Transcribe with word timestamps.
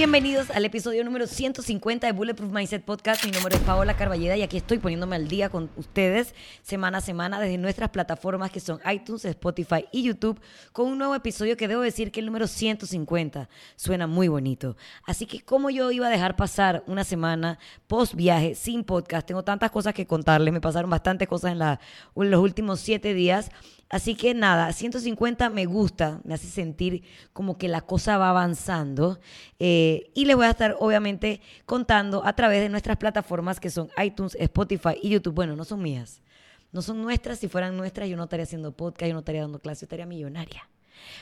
Bienvenidos 0.00 0.48
al 0.48 0.64
episodio 0.64 1.04
número 1.04 1.26
150 1.26 2.06
de 2.06 2.14
Bulletproof 2.14 2.50
Mindset 2.50 2.82
Podcast. 2.82 3.22
Mi 3.26 3.32
nombre 3.32 3.54
es 3.54 3.60
Paola 3.60 3.98
Carballeda 3.98 4.34
y 4.34 4.40
aquí 4.40 4.56
estoy 4.56 4.78
poniéndome 4.78 5.14
al 5.14 5.28
día 5.28 5.50
con 5.50 5.68
ustedes 5.76 6.34
semana 6.62 6.98
a 6.98 7.00
semana 7.02 7.38
desde 7.38 7.58
nuestras 7.58 7.90
plataformas 7.90 8.50
que 8.50 8.60
son 8.60 8.80
iTunes, 8.90 9.26
Spotify 9.26 9.84
y 9.92 10.04
YouTube 10.04 10.40
con 10.72 10.86
un 10.86 10.96
nuevo 10.96 11.14
episodio 11.14 11.54
que 11.58 11.68
debo 11.68 11.82
decir 11.82 12.12
que 12.12 12.20
el 12.20 12.26
número 12.26 12.46
150 12.46 13.50
suena 13.76 14.06
muy 14.06 14.28
bonito. 14.28 14.74
Así 15.04 15.26
que 15.26 15.42
como 15.42 15.68
yo 15.68 15.90
iba 15.90 16.06
a 16.06 16.10
dejar 16.10 16.34
pasar 16.34 16.82
una 16.86 17.04
semana 17.04 17.58
post 17.86 18.14
viaje 18.14 18.54
sin 18.54 18.84
podcast, 18.84 19.26
tengo 19.26 19.44
tantas 19.44 19.70
cosas 19.70 19.92
que 19.92 20.06
contarles, 20.06 20.54
me 20.54 20.62
pasaron 20.62 20.88
bastantes 20.88 21.28
cosas 21.28 21.52
en, 21.52 21.60
en 21.60 22.30
los 22.30 22.40
últimos 22.40 22.80
siete 22.80 23.12
días 23.12 23.50
Así 23.90 24.14
que 24.14 24.34
nada, 24.34 24.72
150 24.72 25.50
me 25.50 25.66
gusta, 25.66 26.20
me 26.22 26.34
hace 26.34 26.46
sentir 26.46 27.02
como 27.32 27.58
que 27.58 27.66
la 27.66 27.80
cosa 27.80 28.18
va 28.18 28.30
avanzando. 28.30 29.18
Eh, 29.58 30.12
y 30.14 30.26
les 30.26 30.36
voy 30.36 30.46
a 30.46 30.50
estar 30.50 30.76
obviamente 30.78 31.40
contando 31.66 32.24
a 32.24 32.32
través 32.34 32.60
de 32.62 32.68
nuestras 32.68 32.98
plataformas 32.98 33.58
que 33.58 33.68
son 33.68 33.88
iTunes, 34.02 34.36
Spotify 34.38 34.94
y 35.02 35.10
YouTube. 35.10 35.34
Bueno, 35.34 35.56
no 35.56 35.64
son 35.64 35.82
mías, 35.82 36.22
no 36.70 36.82
son 36.82 37.02
nuestras. 37.02 37.40
Si 37.40 37.48
fueran 37.48 37.76
nuestras, 37.76 38.08
yo 38.08 38.16
no 38.16 38.22
estaría 38.22 38.44
haciendo 38.44 38.70
podcast, 38.70 39.08
yo 39.08 39.14
no 39.14 39.18
estaría 39.20 39.40
dando 39.40 39.58
clases, 39.58 39.80
yo 39.80 39.84
estaría 39.86 40.06
millonaria. 40.06 40.68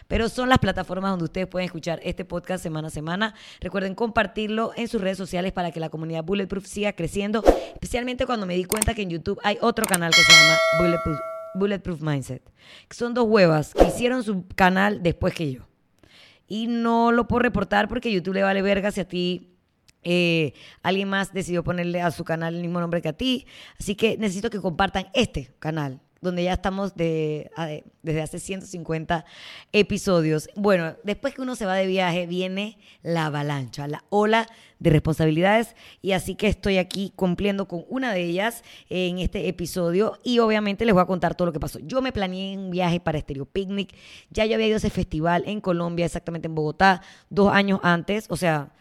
Pero 0.06 0.28
son 0.28 0.50
las 0.50 0.58
plataformas 0.58 1.12
donde 1.12 1.24
ustedes 1.24 1.46
pueden 1.46 1.64
escuchar 1.64 2.00
este 2.02 2.26
podcast 2.26 2.62
semana 2.62 2.88
a 2.88 2.90
semana. 2.90 3.34
Recuerden 3.60 3.94
compartirlo 3.94 4.72
en 4.76 4.88
sus 4.88 5.00
redes 5.00 5.16
sociales 5.16 5.52
para 5.52 5.70
que 5.70 5.80
la 5.80 5.88
comunidad 5.88 6.22
Bulletproof 6.22 6.66
siga 6.66 6.92
creciendo, 6.92 7.42
especialmente 7.72 8.26
cuando 8.26 8.44
me 8.44 8.56
di 8.56 8.64
cuenta 8.64 8.92
que 8.92 9.02
en 9.02 9.10
YouTube 9.10 9.40
hay 9.42 9.56
otro 9.62 9.86
canal 9.86 10.12
que 10.12 10.20
se 10.20 10.32
llama 10.32 10.58
Bulletproof 10.80 11.37
Bulletproof 11.54 12.00
Mindset. 12.00 12.42
Que 12.88 12.96
son 12.96 13.14
dos 13.14 13.26
huevas 13.26 13.74
que 13.74 13.84
hicieron 13.84 14.22
su 14.22 14.46
canal 14.54 15.02
después 15.02 15.34
que 15.34 15.52
yo. 15.52 15.68
Y 16.46 16.66
no 16.66 17.12
lo 17.12 17.28
puedo 17.28 17.40
reportar 17.40 17.88
porque 17.88 18.12
YouTube 18.12 18.34
le 18.34 18.42
vale 18.42 18.62
verga 18.62 18.90
si 18.90 19.00
a 19.00 19.08
ti 19.08 19.50
eh, 20.02 20.54
alguien 20.82 21.08
más 21.08 21.32
decidió 21.32 21.62
ponerle 21.62 22.00
a 22.00 22.10
su 22.10 22.24
canal 22.24 22.54
el 22.54 22.62
mismo 22.62 22.80
nombre 22.80 23.02
que 23.02 23.08
a 23.08 23.12
ti. 23.12 23.46
Así 23.78 23.94
que 23.94 24.16
necesito 24.16 24.50
que 24.50 24.60
compartan 24.60 25.08
este 25.14 25.52
canal 25.58 26.00
donde 26.20 26.44
ya 26.44 26.54
estamos 26.54 26.94
de, 26.96 27.50
desde 28.02 28.22
hace 28.22 28.38
150 28.38 29.24
episodios. 29.72 30.48
Bueno, 30.56 30.96
después 31.04 31.34
que 31.34 31.42
uno 31.42 31.54
se 31.56 31.66
va 31.66 31.74
de 31.74 31.86
viaje, 31.86 32.26
viene 32.26 32.78
la 33.02 33.26
avalancha, 33.26 33.86
la 33.86 34.04
ola 34.10 34.48
de 34.78 34.90
responsabilidades 34.90 35.74
y 36.02 36.12
así 36.12 36.34
que 36.34 36.46
estoy 36.46 36.78
aquí 36.78 37.12
cumpliendo 37.16 37.66
con 37.66 37.84
una 37.88 38.12
de 38.12 38.22
ellas 38.24 38.62
en 38.88 39.18
este 39.18 39.48
episodio 39.48 40.18
y 40.22 40.38
obviamente 40.38 40.84
les 40.84 40.94
voy 40.94 41.02
a 41.02 41.06
contar 41.06 41.34
todo 41.34 41.46
lo 41.46 41.52
que 41.52 41.60
pasó. 41.60 41.78
Yo 41.80 42.00
me 42.00 42.12
planeé 42.12 42.56
un 42.56 42.70
viaje 42.70 43.00
para 43.00 43.18
Stereo 43.20 43.46
Picnic, 43.46 43.94
ya 44.30 44.46
yo 44.46 44.54
había 44.54 44.68
ido 44.68 44.76
a 44.76 44.78
ese 44.78 44.90
festival 44.90 45.44
en 45.46 45.60
Colombia, 45.60 46.06
exactamente 46.06 46.46
en 46.46 46.54
Bogotá, 46.54 47.02
dos 47.30 47.52
años 47.52 47.80
antes, 47.82 48.26
o 48.28 48.36
sea, 48.36 48.72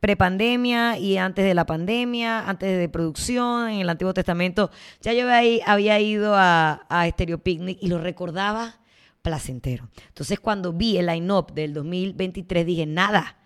prepandemia 0.00 0.98
y 0.98 1.18
antes 1.18 1.44
de 1.44 1.54
la 1.54 1.66
pandemia, 1.66 2.48
antes 2.48 2.78
de 2.78 2.88
producción, 2.88 3.68
en 3.68 3.80
el 3.80 3.88
Antiguo 3.88 4.14
Testamento, 4.14 4.70
ya 5.00 5.12
yo 5.12 5.26
había 5.66 6.00
ido 6.00 6.34
a, 6.34 6.86
a 6.88 7.08
Stereo 7.08 7.38
Picnic 7.38 7.78
y 7.80 7.88
lo 7.88 7.98
recordaba 7.98 8.80
placentero. 9.22 9.88
Entonces 10.08 10.40
cuando 10.40 10.72
vi 10.72 10.96
el 10.96 11.06
line-up 11.06 11.52
del 11.52 11.74
2023 11.74 12.66
dije, 12.66 12.86
nada, 12.86 13.36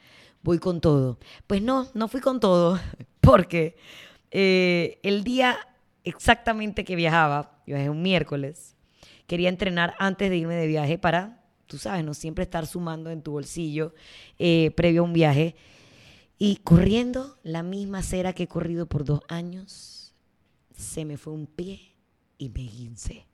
voy 0.42 0.58
con 0.58 0.80
todo. 0.80 1.19
Pues 1.46 1.62
no, 1.62 1.88
no 1.94 2.08
fui 2.08 2.20
con 2.20 2.38
todo, 2.38 2.78
porque 3.20 3.77
eh, 4.30 5.00
el 5.02 5.24
día 5.24 5.56
exactamente 6.05 6.84
que 6.84 6.96
viajaba, 6.96 7.58
yo 7.66 7.74
viajé 7.74 7.91
un 7.91 8.02
miércoles, 8.02 8.77
quería 9.27 9.48
entrenar 9.48 9.94
antes 9.98 10.30
de 10.30 10.36
irme 10.36 10.55
de 10.55 10.66
viaje 10.66 10.98
para, 10.98 11.42
tú 11.67 11.79
sabes, 11.79 12.05
no 12.05 12.14
siempre 12.14 12.45
estar 12.45 12.67
sumando 12.67 13.11
en 13.11 13.23
tu 13.23 13.33
bolsillo 13.33 13.95
eh, 14.39 14.70
previo 14.77 15.00
a 15.00 15.05
un 15.05 15.12
viaje. 15.14 15.56
Y 16.46 16.56
corriendo 16.56 17.38
la 17.42 17.62
misma 17.62 18.00
acera 18.00 18.34
que 18.34 18.42
he 18.42 18.48
corrido 18.48 18.84
por 18.84 19.06
dos 19.06 19.22
años, 19.28 20.12
se 20.77 21.06
me 21.06 21.16
fue 21.16 21.32
un 21.32 21.46
pie 21.46 21.94
y 22.36 22.50
me 22.50 22.64
guincé. 22.64 23.27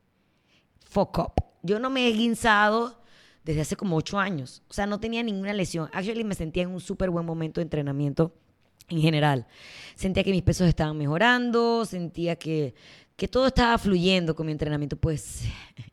Fuck 0.89 1.19
up. 1.19 1.33
Yo 1.65 1.81
no 1.81 1.91
me 1.91 2.07
he 2.07 2.13
guinzado 2.13 3.03
desde 3.43 3.63
hace 3.63 3.75
como 3.75 3.97
ocho 3.97 4.21
años. 4.21 4.63
O 4.69 4.75
sea, 4.75 4.87
no 4.87 5.01
tenía 5.01 5.25
ninguna 5.25 5.53
lesión. 5.53 5.91
Actually, 5.93 6.23
me 6.23 6.37
sentía 6.37 6.63
en 6.63 6.71
un 6.71 6.79
súper 6.79 7.11
buen 7.11 7.27
momento 7.27 7.59
de 7.59 7.65
entrenamiento 7.65 8.33
en 8.89 9.01
general. 9.01 9.49
Sentía 9.97 10.23
que 10.23 10.31
mis 10.31 10.43
pesos 10.43 10.69
estaban 10.69 10.97
mejorando, 10.97 11.85
sentía 11.87 12.37
que, 12.37 12.77
que 13.17 13.27
todo 13.27 13.49
estaba 13.49 13.77
fluyendo 13.79 14.37
con 14.37 14.47
mi 14.47 14.53
entrenamiento. 14.53 14.97
Pues 14.97 15.47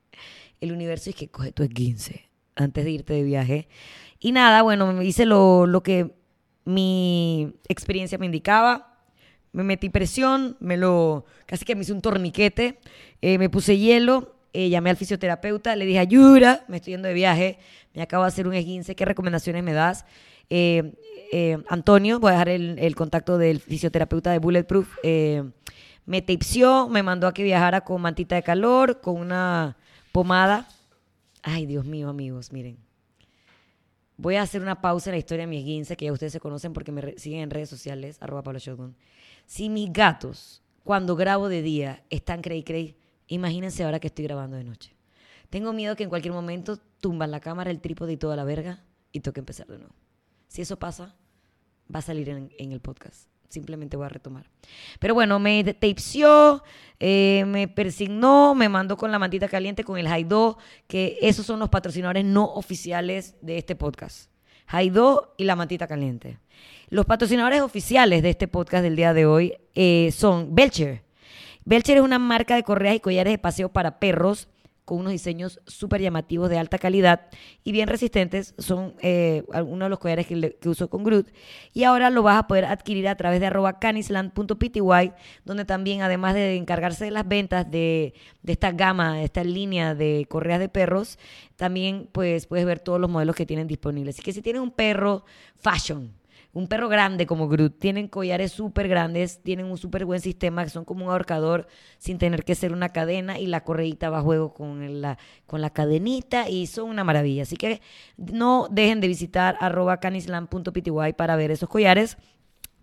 el 0.61 0.71
universo 0.71 1.09
es 1.09 1.15
que 1.15 1.29
coge 1.29 1.51
tu 1.51 1.63
esguince 1.63 2.29
antes 2.55 2.85
de 2.85 2.91
irte 2.91 3.13
de 3.13 3.23
viaje. 3.23 3.67
Y 4.19 4.33
nada, 4.33 4.61
bueno, 4.61 4.93
me 4.93 5.03
hice 5.03 5.25
lo, 5.25 5.65
lo 5.65 5.81
que 5.81 6.15
mi 6.67 7.53
experiencia 7.69 8.17
me 8.17 8.25
indicaba. 8.25 8.93
Me 9.53 9.63
metí 9.63 9.89
presión, 9.89 10.57
me 10.59 10.75
lo, 10.77 11.25
casi 11.45 11.65
que 11.65 11.73
me 11.73 11.81
hice 11.81 11.93
un 11.93 12.01
torniquete, 12.01 12.79
eh, 13.21 13.37
me 13.39 13.49
puse 13.49 13.77
hielo, 13.77 14.35
eh, 14.53 14.69
llamé 14.69 14.89
al 14.89 14.97
fisioterapeuta, 14.97 15.75
le 15.75 15.85
dije, 15.85 15.99
ayuda, 15.99 16.65
me 16.67 16.77
estoy 16.77 16.91
yendo 16.93 17.07
de 17.07 17.13
viaje, 17.13 17.57
me 17.95 18.01
acabo 18.01 18.23
de 18.23 18.27
hacer 18.27 18.47
un 18.47 18.53
esguince, 18.53 18.95
¿qué 18.95 19.05
recomendaciones 19.05 19.63
me 19.63 19.73
das? 19.73 20.05
Eh, 20.49 20.93
Antonio, 21.69 22.19
voy 22.19 22.29
a 22.29 22.33
dejar 22.33 22.49
el, 22.49 22.95
contacto 22.95 23.37
del 23.37 23.61
fisioterapeuta 23.61 24.31
de 24.31 24.39
Bulletproof, 24.39 24.97
me 26.05 26.21
tipsió, 26.21 26.89
me 26.89 27.01
mandó 27.01 27.27
a 27.27 27.33
que 27.33 27.43
viajara 27.43 27.81
con 27.81 28.01
mantita 28.01 28.35
de 28.35 28.43
calor, 28.43 29.01
con 29.01 29.19
una 29.19 29.77
pomada. 30.11 30.67
Ay, 31.41 31.65
Dios 31.65 31.85
mío, 31.85 32.09
amigos, 32.09 32.51
miren. 32.51 32.86
Voy 34.17 34.35
a 34.35 34.41
hacer 34.41 34.61
una 34.61 34.81
pausa 34.81 35.09
en 35.09 35.13
la 35.13 35.19
historia 35.19 35.43
de 35.43 35.47
mis 35.47 35.63
15, 35.63 35.95
que 35.95 36.05
ya 36.05 36.11
ustedes 36.11 36.33
se 36.33 36.39
conocen 36.39 36.73
porque 36.73 36.91
me 36.91 37.17
siguen 37.17 37.41
en 37.41 37.49
redes 37.49 37.69
sociales, 37.69 38.17
arroba 38.19 38.43
Pablo 38.43 38.59
Si 39.45 39.69
mis 39.69 39.93
gatos, 39.93 40.63
cuando 40.83 41.15
grabo 41.15 41.49
de 41.49 41.61
día, 41.61 42.03
están 42.09 42.41
cray 42.41 42.63
cray, 42.63 42.97
imagínense 43.27 43.83
ahora 43.83 43.99
que 43.99 44.07
estoy 44.07 44.25
grabando 44.25 44.57
de 44.57 44.63
noche. 44.63 44.95
Tengo 45.49 45.71
miedo 45.71 45.95
que 45.95 46.03
en 46.03 46.09
cualquier 46.09 46.33
momento 46.33 46.77
tumban 46.99 47.31
la 47.31 47.39
cámara, 47.39 47.71
el 47.71 47.79
trípode 47.79 48.13
y 48.13 48.17
toda 48.17 48.35
la 48.35 48.43
verga 48.43 48.83
y 49.11 49.19
toque 49.21 49.39
empezar 49.39 49.67
de 49.67 49.77
nuevo. 49.77 49.95
Si 50.47 50.61
eso 50.61 50.77
pasa, 50.77 51.15
va 51.93 51.99
a 51.99 52.01
salir 52.01 52.27
en 52.29 52.71
el 52.71 52.81
podcast 52.81 53.29
simplemente 53.49 53.97
voy 53.97 54.05
a 54.05 54.09
retomar. 54.09 54.49
Pero 54.99 55.13
bueno, 55.13 55.39
me 55.39 55.63
tapeció, 55.63 56.63
eh, 56.99 57.43
me 57.47 57.67
persignó, 57.67 58.55
me 58.55 58.69
mandó 58.69 58.97
con 58.97 59.11
la 59.11 59.19
mantita 59.19 59.47
caliente, 59.47 59.83
con 59.83 59.97
el 59.97 60.07
Jaido, 60.07 60.57
que 60.87 61.17
esos 61.21 61.45
son 61.45 61.59
los 61.59 61.69
patrocinadores 61.69 62.25
no 62.25 62.45
oficiales 62.45 63.35
de 63.41 63.57
este 63.57 63.75
podcast. 63.75 64.29
Jaido 64.67 65.33
y 65.37 65.45
la 65.45 65.55
mantita 65.55 65.87
caliente. 65.87 66.39
Los 66.89 67.05
patrocinadores 67.05 67.61
oficiales 67.61 68.21
de 68.21 68.29
este 68.29 68.47
podcast 68.47 68.83
del 68.83 68.95
día 68.95 69.13
de 69.13 69.25
hoy 69.25 69.53
eh, 69.75 70.09
son 70.13 70.55
Belcher. 70.55 71.03
Belcher 71.65 71.97
es 71.97 72.03
una 72.03 72.19
marca 72.19 72.55
de 72.55 72.63
correas 72.63 72.95
y 72.95 72.99
collares 72.99 73.33
de 73.33 73.37
paseo 73.37 73.69
para 73.69 73.99
perros 73.99 74.47
con 74.87 74.99
unos 74.99 75.11
diseños 75.11 75.59
súper 75.67 75.99
llamativos 75.99 76.49
de 76.49 76.57
alta 76.57 76.77
calidad 76.77 77.27
y 77.65 77.73
bien 77.73 77.89
resistentes. 77.89 78.55
Son 78.57 78.95
eh, 79.01 79.43
algunos 79.51 79.87
de 79.87 79.89
los 79.89 79.99
collares 79.99 80.25
que, 80.27 80.57
uso 80.63 80.89
con 80.89 81.03
Groot. 81.03 81.27
Y 81.73 81.83
ahora 81.83 82.09
lo 82.09 82.23
vas 82.23 82.39
a 82.39 82.47
poder 82.47 82.63
adquirir 82.63 83.09
a 83.09 83.17
través 83.17 83.41
de 83.41 83.47
arroba 83.47 83.79
canisland.pty, 83.79 84.79
donde 85.43 85.65
también, 85.65 86.03
además 86.03 86.35
de 86.35 86.55
encargarse 86.55 87.03
de 87.03 87.11
las 87.11 87.27
ventas 87.27 87.69
de, 87.69 88.13
de 88.43 88.53
esta 88.53 88.71
gama, 88.71 89.17
de 89.17 89.25
esta 89.25 89.43
línea 89.43 89.93
de 89.93 90.25
correas 90.29 90.61
de 90.61 90.69
perros, 90.69 91.19
también 91.57 92.07
pues, 92.13 92.47
puedes 92.47 92.65
ver 92.65 92.79
todos 92.79 92.97
los 92.97 93.09
modelos 93.09 93.35
que 93.35 93.45
tienen 93.45 93.67
disponibles. 93.67 94.15
Así 94.15 94.23
que 94.23 94.31
si 94.31 94.41
tienes 94.41 94.61
un 94.61 94.71
perro 94.71 95.25
fashion, 95.57 96.13
un 96.53 96.67
perro 96.67 96.89
grande 96.89 97.25
como 97.25 97.47
Groot. 97.47 97.79
Tienen 97.79 98.07
collares 98.07 98.51
súper 98.51 98.87
grandes, 98.87 99.41
tienen 99.43 99.67
un 99.67 99.77
súper 99.77 100.05
buen 100.05 100.21
sistema, 100.21 100.63
que 100.63 100.69
son 100.69 100.85
como 100.85 101.05
un 101.05 101.11
ahorcador 101.11 101.67
sin 101.97 102.17
tener 102.17 102.43
que 102.43 102.55
ser 102.55 102.73
una 102.73 102.89
cadena 102.89 103.39
y 103.39 103.47
la 103.47 103.63
correíta 103.63 104.09
va 104.09 104.19
a 104.19 104.21
juego 104.21 104.53
con 104.53 105.01
la, 105.01 105.17
con 105.45 105.61
la 105.61 105.69
cadenita 105.69 106.49
y 106.49 106.67
son 106.67 106.89
una 106.89 107.03
maravilla. 107.03 107.43
Así 107.43 107.57
que 107.57 107.81
no 108.17 108.67
dejen 108.71 109.01
de 109.01 109.07
visitar 109.07 109.57
arroba 109.59 109.99
canislam.pty 109.99 111.13
para 111.15 111.35
ver 111.35 111.51
esos 111.51 111.69
collares. 111.69 112.17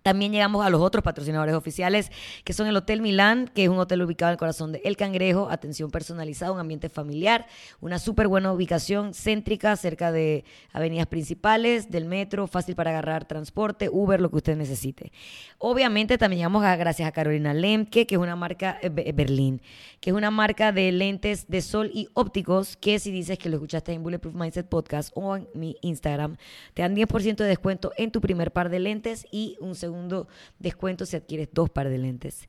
También 0.05 0.33
llegamos 0.33 0.67
a 0.67 0.69
los 0.69 0.83
otros 0.83 1.03
patrocinadores 1.03 1.55
oficiales, 1.55 2.13
que 2.45 2.53
son 2.53 2.67
el 2.67 2.77
Hotel 2.77 3.01
Milán, 3.01 3.49
que 3.55 3.65
es 3.65 3.71
un 3.71 3.79
hotel 3.79 4.03
ubicado 4.03 4.29
en 4.29 4.33
el 4.35 4.39
corazón 4.39 4.71
de 4.71 4.83
El 4.85 4.99
Cangrejo, 4.99 5.49
atención 5.51 5.91
personalizada, 5.91 6.53
un 6.53 6.61
ambiente 6.61 6.91
familiar, 6.91 7.47
una 7.81 7.99
súper 7.99 8.29
buena 8.29 8.53
ubicación 8.53 9.15
céntrica, 9.15 9.75
cerca 9.77 10.13
de 10.13 10.45
avenidas 10.75 11.07
principales, 11.07 11.91
del 11.91 12.05
metro, 12.05 12.47
fácil 12.47 12.75
para 12.75 12.91
agarrar 12.91 13.25
transporte, 13.25 13.89
Uber, 13.91 14.21
lo 14.21 14.29
que 14.29 14.37
usted 14.37 14.59
necesite. 14.59 15.11
Obviamente 15.57 16.19
también 16.19 16.41
llegamos 16.41 16.67
a, 16.67 16.77
gracias 16.77 17.09
a 17.09 17.13
Carolina 17.13 17.55
Lemke, 17.55 18.07
que 18.07 18.17
es 18.17 18.21
una 18.21 18.37
marca, 18.37 18.79
eh, 18.83 18.93
que 20.01 20.11
es 20.11 20.15
una 20.15 20.31
marca 20.31 20.71
de 20.73 20.93
lentes 20.93 21.49
de 21.49 21.63
sol 21.63 21.91
y 21.95 22.11
ópticos, 22.13 22.77
que 22.77 22.99
si 22.99 23.11
dices 23.11 23.39
que 23.39 23.49
lo 23.49 23.57
escuchaste 23.57 23.95
en 23.95 24.03
Bulletproof 24.03 24.35
Mindset 24.35 24.69
Podcast 24.69 25.13
o 25.15 25.37
en 25.37 25.49
mi 25.55 25.79
Instagram, 25.81 26.37
te 26.75 26.83
dan 26.83 26.95
10% 26.95 27.37
de 27.37 27.47
descuento 27.47 27.93
en 27.97 28.11
tu 28.11 28.21
primer 28.21 28.53
par 28.53 28.69
de 28.69 28.81
lentes 28.81 29.27
y 29.33 29.57
un 29.61 29.75
segundo 29.75 29.94
descuento 30.59 31.07
si 31.07 31.17
adquieres 31.17 31.49
dos 31.53 31.71
par 31.71 31.89
de 31.89 31.99
lentes. 31.99 32.49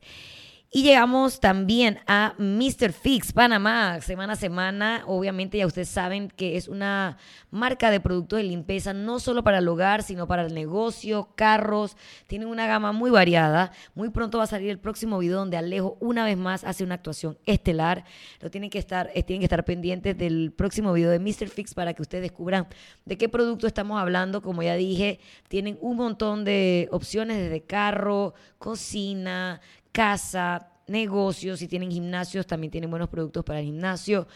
Y 0.76 0.82
llegamos 0.82 1.40
también 1.40 2.00
a 2.06 2.34
Mr. 2.36 2.92
Fix 2.92 3.32
Panamá, 3.32 3.98
semana 4.02 4.34
a 4.34 4.36
semana. 4.36 5.04
Obviamente 5.06 5.56
ya 5.56 5.66
ustedes 5.66 5.88
saben 5.88 6.28
que 6.28 6.58
es 6.58 6.68
una 6.68 7.16
marca 7.50 7.90
de 7.90 7.98
productos 7.98 8.36
de 8.36 8.42
limpieza, 8.42 8.92
no 8.92 9.18
solo 9.18 9.42
para 9.42 9.56
el 9.56 9.68
hogar, 9.68 10.02
sino 10.02 10.28
para 10.28 10.42
el 10.42 10.52
negocio, 10.52 11.30
carros. 11.34 11.96
Tienen 12.26 12.48
una 12.48 12.66
gama 12.66 12.92
muy 12.92 13.10
variada. 13.10 13.72
Muy 13.94 14.10
pronto 14.10 14.36
va 14.36 14.44
a 14.44 14.48
salir 14.48 14.68
el 14.68 14.78
próximo 14.78 15.18
video 15.18 15.38
donde 15.38 15.56
Alejo 15.56 15.96
una 15.98 16.26
vez 16.26 16.36
más 16.36 16.62
hace 16.62 16.84
una 16.84 16.96
actuación 16.96 17.38
estelar. 17.46 18.04
Lo 18.42 18.50
tienen 18.50 18.68
que 18.68 18.78
estar, 18.78 19.10
eh, 19.14 19.22
tienen 19.22 19.40
que 19.40 19.46
estar 19.46 19.64
pendientes 19.64 20.18
del 20.18 20.52
próximo 20.52 20.92
video 20.92 21.08
de 21.08 21.18
Mr. 21.18 21.48
Fix 21.48 21.72
para 21.72 21.94
que 21.94 22.02
ustedes 22.02 22.20
descubran 22.20 22.66
de 23.06 23.16
qué 23.16 23.30
producto 23.30 23.66
estamos 23.66 23.98
hablando. 23.98 24.42
Como 24.42 24.62
ya 24.62 24.74
dije, 24.74 25.20
tienen 25.48 25.78
un 25.80 25.96
montón 25.96 26.44
de 26.44 26.90
opciones 26.92 27.38
desde 27.38 27.62
carro, 27.62 28.34
cocina, 28.58 29.62
casa, 29.96 30.68
negocios, 30.88 31.58
si 31.58 31.68
tienen 31.68 31.90
gimnasios, 31.90 32.46
también 32.46 32.70
tienen 32.70 32.90
buenos 32.90 33.08
productos 33.08 33.42
para 33.44 33.60
el 33.60 33.64
gimnasio. 33.64 34.28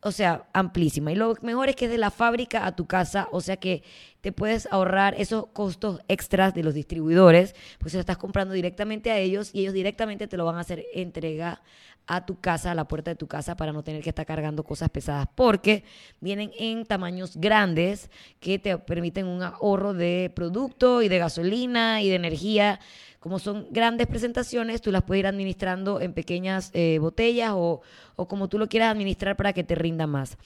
O 0.00 0.10
sea, 0.10 0.48
amplísima. 0.52 1.12
Y 1.12 1.14
lo 1.14 1.36
mejor 1.40 1.68
es 1.68 1.76
que 1.76 1.84
es 1.84 1.90
de 1.92 1.98
la 1.98 2.10
fábrica 2.10 2.66
a 2.66 2.74
tu 2.74 2.86
casa, 2.86 3.28
o 3.30 3.40
sea 3.40 3.56
que 3.56 3.84
te 4.20 4.32
puedes 4.32 4.66
ahorrar 4.72 5.14
esos 5.16 5.46
costos 5.52 6.00
extras 6.08 6.52
de 6.52 6.64
los 6.64 6.74
distribuidores, 6.74 7.54
pues 7.78 7.94
lo 7.94 8.00
estás 8.00 8.18
comprando 8.18 8.54
directamente 8.54 9.12
a 9.12 9.18
ellos 9.18 9.50
y 9.54 9.60
ellos 9.60 9.72
directamente 9.72 10.26
te 10.26 10.36
lo 10.36 10.44
van 10.44 10.56
a 10.56 10.60
hacer 10.60 10.84
entrega 10.94 11.62
a 12.06 12.26
tu 12.26 12.38
casa, 12.40 12.72
a 12.72 12.74
la 12.74 12.88
puerta 12.88 13.12
de 13.12 13.16
tu 13.16 13.28
casa, 13.28 13.56
para 13.56 13.72
no 13.72 13.84
tener 13.84 14.02
que 14.02 14.10
estar 14.10 14.26
cargando 14.26 14.64
cosas 14.64 14.90
pesadas, 14.90 15.28
porque 15.34 15.84
vienen 16.20 16.50
en 16.58 16.84
tamaños 16.84 17.36
grandes 17.36 18.10
que 18.40 18.58
te 18.58 18.76
permiten 18.76 19.26
un 19.26 19.42
ahorro 19.42 19.94
de 19.94 20.30
producto 20.34 21.02
y 21.02 21.08
de 21.08 21.18
gasolina 21.18 22.02
y 22.02 22.10
de 22.10 22.16
energía 22.16 22.80
como 23.24 23.38
son 23.38 23.68
grandes 23.70 24.06
presentaciones, 24.06 24.82
tú 24.82 24.92
las 24.92 25.02
puedes 25.02 25.20
ir 25.20 25.26
administrando 25.26 25.98
en 25.98 26.12
pequeñas 26.12 26.70
eh, 26.74 26.98
botellas 27.00 27.52
o, 27.54 27.80
como 28.16 28.50
tú 28.50 28.58
lo 28.58 28.68
quieras 28.68 28.92
administrar 28.92 29.34
para 29.34 29.54
que 29.54 29.64
te 29.64 29.74
rinda 29.74 30.06
más. 30.06 30.36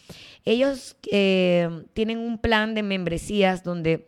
Ellos 0.45 0.97
eh, 1.11 1.69
tienen 1.93 2.19
un 2.19 2.39
plan 2.39 2.77
de 2.77 2.85
membresías 2.85 3.65
donde 3.65 4.07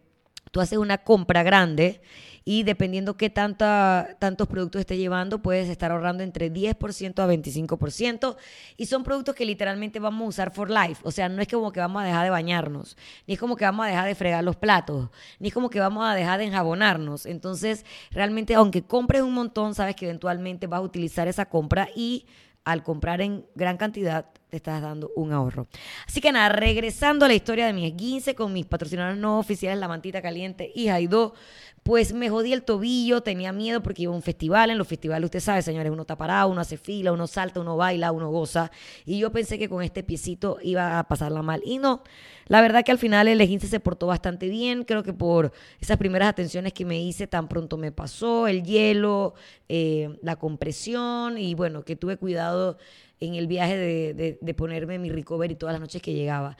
tú 0.51 0.61
haces 0.61 0.79
una 0.79 0.99
compra 0.99 1.43
grande 1.43 2.01
y 2.45 2.63
dependiendo 2.63 3.17
qué 3.17 3.29
tantos 3.29 4.49
productos 4.49 4.81
esté 4.81 4.97
llevando, 4.97 5.43
puedes 5.43 5.69
estar 5.69 5.93
ahorrando 5.93 6.23
entre 6.23 6.51
10% 6.53 7.23
a 7.23 7.27
25%. 7.29 8.37
Y 8.77 8.87
son 8.87 9.05
productos 9.05 9.35
que 9.35 9.45
literalmente 9.45 10.01
vamos 10.01 10.23
a 10.25 10.29
usar 10.29 10.51
for 10.53 10.71
life. 10.71 11.01
O 11.05 11.11
sea, 11.11 11.29
no 11.29 11.43
es 11.43 11.49
como 11.49 11.71
que 11.71 11.81
vamos 11.81 12.03
a 12.03 12.07
dejar 12.07 12.25
de 12.25 12.31
bañarnos, 12.31 12.97
ni 13.27 13.35
es 13.35 13.41
como 13.41 13.57
que 13.57 13.67
vamos 13.67 13.85
a 13.85 13.89
dejar 13.91 14.09
de 14.09 14.15
fregar 14.15 14.43
los 14.43 14.57
platos, 14.57 15.11
ni 15.39 15.49
es 15.49 15.55
como 15.55 15.69
que 15.71 15.81
vamos 15.81 16.05
a 16.05 16.15
dejar 16.15 16.39
de 16.39 16.47
enjabonarnos. 16.47 17.27
Entonces, 17.27 17.85
realmente, 18.11 18.55
aunque 18.55 18.83
compres 18.83 19.23
un 19.23 19.35
montón, 19.35 19.75
sabes 19.75 19.95
que 19.95 20.07
eventualmente 20.07 20.67
vas 20.67 20.79
a 20.79 20.83
utilizar 20.83 21.29
esa 21.29 21.45
compra 21.45 21.89
y 21.95 22.27
al 22.65 22.83
comprar 22.83 23.21
en 23.21 23.47
gran 23.55 23.77
cantidad 23.77 24.27
te 24.51 24.59
estás 24.59 24.83
dando 24.83 25.11
un 25.17 25.33
ahorro. 25.33 25.69
Así 26.07 26.21
que 26.21 26.33
nada, 26.33 26.51
regresando 26.51 27.25
a 27.25 27.29
la 27.29 27.35
historia 27.35 27.67
de 27.67 27.73
mi 27.73 27.87
esguince 27.87 28.35
con 28.35 28.53
mis 28.53 28.67
patrocinadores 28.67 29.19
no 29.19 29.39
oficiales, 29.39 29.79
La 29.79 29.89
Mantita 29.89 30.21
Caliente 30.21 30.71
y 30.75 30.89
Jaidó, 30.89 31.35
pues 31.83 32.13
me 32.13 32.29
jodí 32.29 32.53
el 32.53 32.63
tobillo, 32.63 33.23
tenía 33.23 33.53
miedo 33.53 33.83
porque 33.83 34.03
iba 34.03 34.13
a 34.13 34.17
un 34.17 34.23
festival. 34.23 34.71
En 34.71 34.77
los 34.79 34.87
festivales, 34.87 35.25
usted 35.25 35.41
sabe, 35.41 35.63
señores, 35.63 35.91
uno 35.91 36.03
está 36.03 36.17
parado, 36.17 36.51
uno 36.51 36.61
hace 36.61 36.77
fila, 36.77 37.13
uno 37.13 37.27
salta, 37.27 37.61
uno 37.61 37.77
baila, 37.77 38.13
uno 38.13 38.31
goza. 38.31 38.71
Y 39.07 39.19
yo 39.19 39.33
pensé 39.33 39.59
que 39.59 39.69
con 39.69 39.83
este 39.83 40.03
piecito 40.03 40.59
iba 40.63 40.99
a 40.99 41.05
pasarla 41.05 41.43
mal. 41.43 41.63
Y 41.65 41.79
no, 41.79 42.03
la 42.47 42.61
verdad 42.61 42.85
que 42.85 42.93
al 42.93 42.99
final 42.99 43.29
el 43.29 43.41
esguince 43.41 43.67
se 43.67 43.81
portó 43.81 44.07
bastante 44.07 44.49
bien. 44.49 44.85
Creo 44.85 45.03
que 45.03 45.15
por 45.15 45.53
esas 45.81 45.97
primeras 45.97 46.29
atenciones 46.29 46.75
que 46.75 46.85
me 46.85 47.01
hice, 47.01 47.27
tan 47.27 47.49
pronto 47.49 47.79
me 47.79 47.93
pasó 47.93 48.47
el 48.47 48.63
hielo, 48.63 49.35
eh, 49.69 50.19
la 50.23 50.37
compresión 50.37 51.39
y 51.39 51.55
bueno, 51.55 51.83
que 51.85 51.97
tuve 51.97 52.19
cuidado 52.19 52.77
en 53.21 53.35
el 53.35 53.47
viaje 53.47 53.77
de 53.77 54.39
ponerme 54.55 54.99
mi 54.99 55.11
recovery 55.11 55.55
todas 55.55 55.75
las 55.75 55.81
noches 55.81 56.03
que 56.03 56.13
llegaba. 56.15 56.57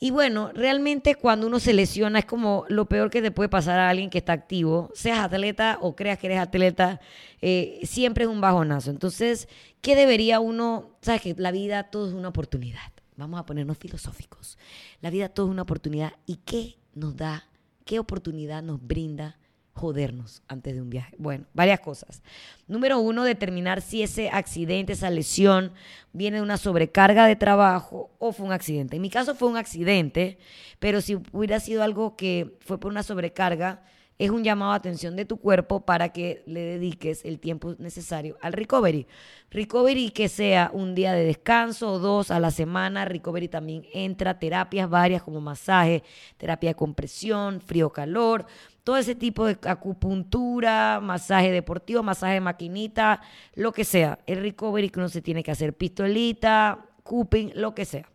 Y 0.00 0.10
bueno, 0.10 0.50
realmente 0.52 1.14
cuando 1.14 1.46
uno 1.46 1.60
se 1.60 1.72
lesiona 1.72 2.18
es 2.18 2.24
como 2.24 2.64
lo 2.68 2.86
peor 2.86 3.10
que 3.10 3.22
te 3.22 3.30
puede 3.30 3.48
pasar 3.48 3.78
a 3.78 3.88
alguien 3.88 4.10
que 4.10 4.18
está 4.18 4.32
activo, 4.32 4.90
seas 4.94 5.20
atleta 5.20 5.78
o 5.80 5.94
creas 5.94 6.18
que 6.18 6.26
eres 6.26 6.40
atleta, 6.40 7.00
eh, 7.40 7.80
siempre 7.84 8.24
es 8.24 8.30
un 8.30 8.40
bajonazo. 8.40 8.90
Entonces, 8.90 9.48
¿qué 9.80 9.94
debería 9.94 10.40
uno? 10.40 10.96
Sabes 11.00 11.22
que 11.22 11.34
la 11.38 11.52
vida 11.52 11.84
todo 11.84 12.08
es 12.08 12.14
una 12.14 12.28
oportunidad. 12.28 12.92
Vamos 13.16 13.38
a 13.38 13.46
ponernos 13.46 13.78
filosóficos. 13.78 14.58
La 15.00 15.10
vida 15.10 15.28
todo 15.28 15.46
es 15.46 15.52
una 15.52 15.62
oportunidad. 15.62 16.12
¿Y 16.26 16.36
qué 16.44 16.76
nos 16.94 17.16
da? 17.16 17.46
¿Qué 17.84 17.98
oportunidad 17.98 18.62
nos 18.62 18.84
brinda 18.84 19.38
jodernos 19.74 20.42
antes 20.48 20.74
de 20.74 20.80
un 20.80 20.88
viaje. 20.88 21.14
Bueno, 21.18 21.46
varias 21.52 21.80
cosas. 21.80 22.22
Número 22.68 22.98
uno, 22.98 23.24
determinar 23.24 23.82
si 23.82 24.02
ese 24.02 24.30
accidente, 24.30 24.92
esa 24.92 25.10
lesión, 25.10 25.72
viene 26.12 26.38
de 26.38 26.42
una 26.42 26.56
sobrecarga 26.56 27.26
de 27.26 27.36
trabajo 27.36 28.10
o 28.18 28.32
fue 28.32 28.46
un 28.46 28.52
accidente. 28.52 28.96
En 28.96 29.02
mi 29.02 29.10
caso 29.10 29.34
fue 29.34 29.48
un 29.48 29.56
accidente, 29.56 30.38
pero 30.78 31.00
si 31.00 31.16
hubiera 31.32 31.60
sido 31.60 31.82
algo 31.82 32.16
que 32.16 32.56
fue 32.60 32.78
por 32.78 32.90
una 32.92 33.02
sobrecarga, 33.02 33.82
es 34.16 34.30
un 34.30 34.44
llamado 34.44 34.70
a 34.70 34.76
atención 34.76 35.16
de 35.16 35.24
tu 35.24 35.38
cuerpo 35.38 35.80
para 35.80 36.10
que 36.10 36.44
le 36.46 36.60
dediques 36.60 37.24
el 37.24 37.40
tiempo 37.40 37.74
necesario 37.78 38.38
al 38.40 38.52
recovery. 38.52 39.08
Recovery 39.50 40.10
que 40.10 40.28
sea 40.28 40.70
un 40.72 40.94
día 40.94 41.12
de 41.12 41.24
descanso 41.24 41.90
o 41.90 41.98
dos 41.98 42.30
a 42.30 42.38
la 42.38 42.52
semana. 42.52 43.04
Recovery 43.06 43.48
también 43.48 43.84
entra 43.92 44.38
terapias 44.38 44.88
varias 44.88 45.24
como 45.24 45.40
masaje, 45.40 46.04
terapia 46.36 46.70
de 46.70 46.74
compresión, 46.76 47.60
frío-calor 47.60 48.46
todo 48.84 48.98
ese 48.98 49.14
tipo 49.14 49.46
de 49.46 49.58
acupuntura, 49.68 51.00
masaje 51.02 51.50
deportivo, 51.50 52.02
masaje 52.02 52.34
de 52.34 52.40
maquinita, 52.40 53.22
lo 53.54 53.72
que 53.72 53.84
sea. 53.84 54.18
El 54.26 54.42
recovery 54.42 54.90
que 54.90 55.00
uno 55.00 55.08
se 55.08 55.22
tiene 55.22 55.42
que 55.42 55.50
hacer, 55.50 55.74
pistolita, 55.74 56.86
cupping, 57.02 57.52
lo 57.54 57.74
que 57.74 57.86
sea. 57.86 58.06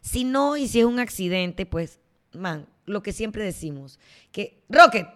Si 0.00 0.24
no, 0.24 0.56
y 0.56 0.66
si 0.66 0.80
es 0.80 0.86
un 0.86 0.98
accidente, 0.98 1.66
pues, 1.66 2.00
man, 2.32 2.66
lo 2.84 3.02
que 3.02 3.12
siempre 3.12 3.44
decimos, 3.44 4.00
que, 4.32 4.64
Rocket, 4.68 5.06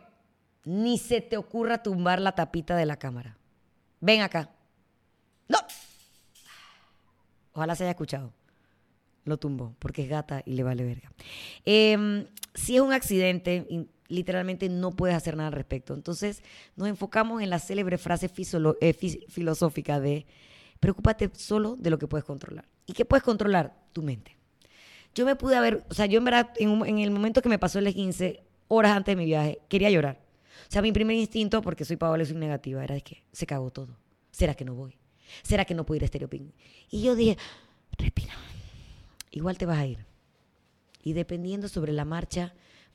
ni 0.64 0.98
se 0.98 1.20
te 1.20 1.36
ocurra 1.36 1.82
tumbar 1.82 2.20
la 2.20 2.32
tapita 2.32 2.76
de 2.76 2.86
la 2.86 2.96
cámara. 2.96 3.36
Ven 4.00 4.22
acá. 4.22 4.50
No. 5.48 5.58
Ojalá 7.54 7.74
se 7.74 7.84
haya 7.84 7.90
escuchado. 7.90 8.32
Lo 9.24 9.36
tumbó, 9.36 9.74
porque 9.78 10.02
es 10.02 10.08
gata 10.08 10.42
y 10.44 10.52
le 10.52 10.62
vale 10.62 10.84
verga. 10.84 11.10
Em, 11.64 12.26
si 12.54 12.76
es 12.76 12.82
un 12.82 12.92
accidente, 12.92 13.88
literalmente 14.08 14.68
no 14.68 14.90
puedes 14.90 15.16
hacer 15.16 15.36
nada 15.36 15.48
al 15.48 15.54
respecto. 15.54 15.94
Entonces 15.94 16.42
nos 16.76 16.88
enfocamos 16.88 17.42
en 17.42 17.50
la 17.50 17.58
célebre 17.58 17.98
frase 17.98 18.30
eh, 18.80 18.92
filosófica 19.28 20.00
de 20.00 20.26
preocúpate 20.80 21.30
solo 21.34 21.76
de 21.76 21.90
lo 21.90 21.98
que 21.98 22.06
puedes 22.06 22.24
controlar. 22.24 22.66
¿Y 22.86 22.92
qué 22.92 23.04
puedes 23.04 23.22
controlar? 23.22 23.74
Tu 23.92 24.02
mente. 24.02 24.36
Yo 25.14 25.24
me 25.24 25.36
pude 25.36 25.56
haber, 25.56 25.84
o 25.88 25.94
sea, 25.94 26.06
yo 26.06 26.18
en 26.18 26.24
verdad, 26.24 26.50
en, 26.56 26.98
el 26.98 27.10
momento 27.10 27.40
que 27.40 27.48
me 27.48 27.58
pasó 27.58 27.78
el 27.78 27.92
15, 27.92 28.42
horas 28.68 28.96
antes 28.96 29.12
de 29.12 29.16
mi 29.16 29.24
viaje, 29.24 29.60
quería 29.68 29.90
llorar. 29.90 30.20
O 30.68 30.72
sea, 30.72 30.82
mi 30.82 30.92
primer 30.92 31.16
instinto, 31.16 31.62
porque 31.62 31.84
soy 31.84 31.96
Paola 31.96 32.24
y 32.24 32.26
soy 32.26 32.36
negativa, 32.36 32.82
era 32.82 32.96
de 32.96 33.02
que 33.02 33.22
se 33.32 33.46
cagó 33.46 33.70
todo. 33.70 33.96
¿Será 34.32 34.54
que 34.54 34.64
no 34.64 34.74
voy? 34.74 34.98
¿Será 35.42 35.64
que 35.64 35.74
no 35.74 35.86
puedo 35.86 35.96
ir 35.96 36.02
a 36.02 36.06
Estereoping? 36.06 36.52
Y 36.90 37.02
yo 37.02 37.14
dije, 37.14 37.38
respira, 37.96 38.34
igual 39.30 39.56
te 39.56 39.66
vas 39.66 39.78
a 39.78 39.86
ir. 39.86 40.04
Y 41.02 41.12
dependiendo 41.12 41.68
sobre 41.68 41.92
la 41.92 42.04
marcha, 42.04 42.54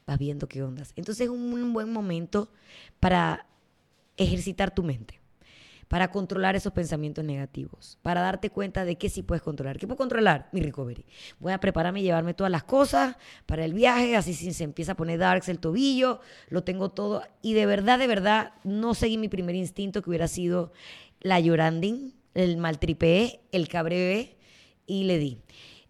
vas 0.10 0.18
viendo 0.18 0.48
qué 0.48 0.64
ondas. 0.64 0.92
Entonces 0.96 1.26
es 1.26 1.30
un 1.30 1.72
buen 1.72 1.94
momento 1.94 2.52
para 3.00 3.46
ejercitar 4.18 4.74
tu 4.74 4.84
mente, 4.84 5.20
para 5.88 6.10
controlar 6.10 6.56
esos 6.56 6.74
pensamientos 6.74 7.24
negativos, 7.24 8.00
para 8.02 8.22
darte 8.22 8.50
cuenta 8.50 8.86
de 8.86 8.98
qué 8.98 9.08
sí 9.08 9.22
puedes 9.22 9.44
controlar. 9.44 9.78
¿Qué 9.78 9.86
puedo 9.86 9.98
controlar? 9.98 10.50
Mi 10.52 10.62
recovery. 10.62 11.06
Voy 11.40 11.54
a 11.54 11.60
prepararme 11.60 12.00
y 12.02 12.04
llevarme 12.04 12.34
todas 12.34 12.52
las 12.52 12.64
cosas 12.64 13.18
para 13.46 13.64
el 13.64 13.74
viaje, 13.74 14.16
así 14.16 14.34
si 14.34 14.52
se 14.52 14.64
empieza 14.64 14.94
a 14.94 14.96
poner 14.96 15.20
darks 15.20 15.48
el 15.48 15.60
tobillo, 15.60 16.22
lo 16.50 16.64
tengo 16.64 16.90
todo. 16.90 17.22
Y 17.44 17.54
de 17.54 17.68
verdad, 17.68 18.00
de 18.00 18.08
verdad, 18.08 18.54
no 18.64 18.96
seguí 18.96 19.18
mi 19.18 19.30
primer 19.30 19.56
instinto 19.56 20.02
que 20.02 20.10
hubiera 20.10 20.28
sido 20.28 20.74
la 21.22 21.40
lloranding, 21.40 22.16
el 22.34 22.58
maltripeé, 22.58 23.42
el 23.52 23.68
cabreé 23.68 24.38
y 24.88 25.04
le 25.04 25.20
di. 25.20 25.38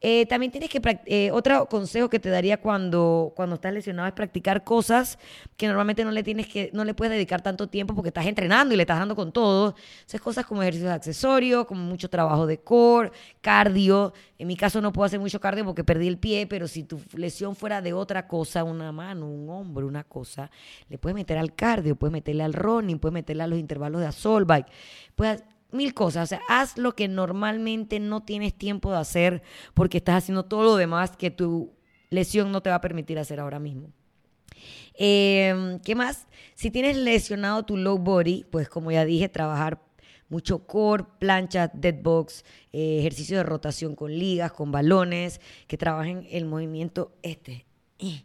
Eh, 0.01 0.25
también 0.27 0.51
tienes 0.51 0.69
que, 0.69 0.81
eh, 1.07 1.29
otro 1.31 1.67
consejo 1.67 2.09
que 2.09 2.19
te 2.19 2.29
daría 2.29 2.61
cuando, 2.61 3.33
cuando 3.35 3.55
estás 3.55 3.73
lesionado 3.73 4.07
es 4.07 4.13
practicar 4.13 4.63
cosas 4.63 5.19
que 5.57 5.67
normalmente 5.67 6.05
no 6.05 6.11
le 6.11 6.23
tienes 6.23 6.47
que, 6.47 6.69
no 6.73 6.85
le 6.85 6.93
puedes 6.93 7.11
dedicar 7.11 7.41
tanto 7.41 7.67
tiempo 7.67 7.93
porque 7.93 8.07
estás 8.07 8.25
entrenando 8.25 8.73
y 8.73 8.77
le 8.77 8.83
estás 8.83 8.97
dando 8.99 9.15
con 9.15 9.33
todo. 9.33 9.75
Esas 10.07 10.21
cosas 10.21 10.45
como 10.45 10.61
ejercicios 10.61 10.91
accesorios, 10.91 11.65
como 11.65 11.83
mucho 11.83 12.09
trabajo 12.09 12.47
de 12.47 12.59
core, 12.59 13.11
cardio. 13.41 14.13
En 14.37 14.47
mi 14.47 14.55
caso 14.55 14.79
no 14.79 14.93
puedo 14.93 15.05
hacer 15.05 15.19
mucho 15.19 15.41
cardio 15.41 15.65
porque 15.65 15.83
perdí 15.83 16.07
el 16.07 16.17
pie, 16.17 16.47
pero 16.47 16.67
si 16.67 16.83
tu 16.83 17.01
lesión 17.15 17.55
fuera 17.55 17.81
de 17.81 17.91
otra 17.91 18.25
cosa, 18.25 18.63
una 18.63 18.93
mano, 18.93 19.29
un 19.29 19.49
hombro, 19.49 19.85
una 19.85 20.05
cosa, 20.05 20.49
le 20.87 20.97
puedes 20.97 21.15
meter 21.15 21.37
al 21.37 21.55
cardio, 21.55 21.97
puedes 21.97 22.13
meterle 22.13 22.43
al 22.43 22.53
running, 22.53 22.99
puedes 22.99 23.13
meterle 23.13 23.43
a 23.43 23.47
los 23.47 23.59
intervalos 23.59 23.99
de 23.99 24.07
assault 24.07 24.47
bike. 24.47 24.67
Puedes 25.15 25.43
mil 25.71 25.93
cosas. 25.93 26.23
O 26.23 26.27
sea, 26.27 26.41
haz 26.47 26.77
lo 26.77 26.95
que 26.95 27.07
normalmente 27.07 27.99
no 27.99 28.23
tienes 28.23 28.53
tiempo 28.53 28.91
de 28.91 28.97
hacer 28.97 29.41
porque 29.73 29.97
estás 29.97 30.23
haciendo 30.23 30.45
todo 30.45 30.63
lo 30.63 30.75
demás 30.75 31.15
que 31.15 31.31
tu 31.31 31.73
lesión 32.09 32.51
no 32.51 32.61
te 32.61 32.69
va 32.69 32.77
a 32.77 32.81
permitir 32.81 33.19
hacer 33.19 33.39
ahora 33.39 33.59
mismo. 33.59 33.91
Em, 34.95 35.79
¿Qué 35.79 35.95
más? 35.95 36.27
Si 36.55 36.71
tienes 36.71 36.97
lesionado 36.97 37.63
tu 37.63 37.77
low 37.77 37.97
body, 37.97 38.45
pues 38.49 38.67
como 38.67 38.91
ya 38.91 39.05
dije, 39.05 39.29
trabajar 39.29 39.81
mucho 40.27 40.65
core, 40.67 41.05
plancha, 41.19 41.71
deadbox, 41.73 42.43
eh, 42.71 42.99
ejercicio 42.99 43.37
de 43.37 43.43
rotación 43.43 43.95
con 43.95 44.11
ligas, 44.11 44.51
con 44.51 44.71
balones, 44.71 45.41
que 45.67 45.77
trabajen 45.77 46.27
el 46.29 46.45
movimiento 46.45 47.13
este. 47.23 47.65
Eh, 47.97 48.23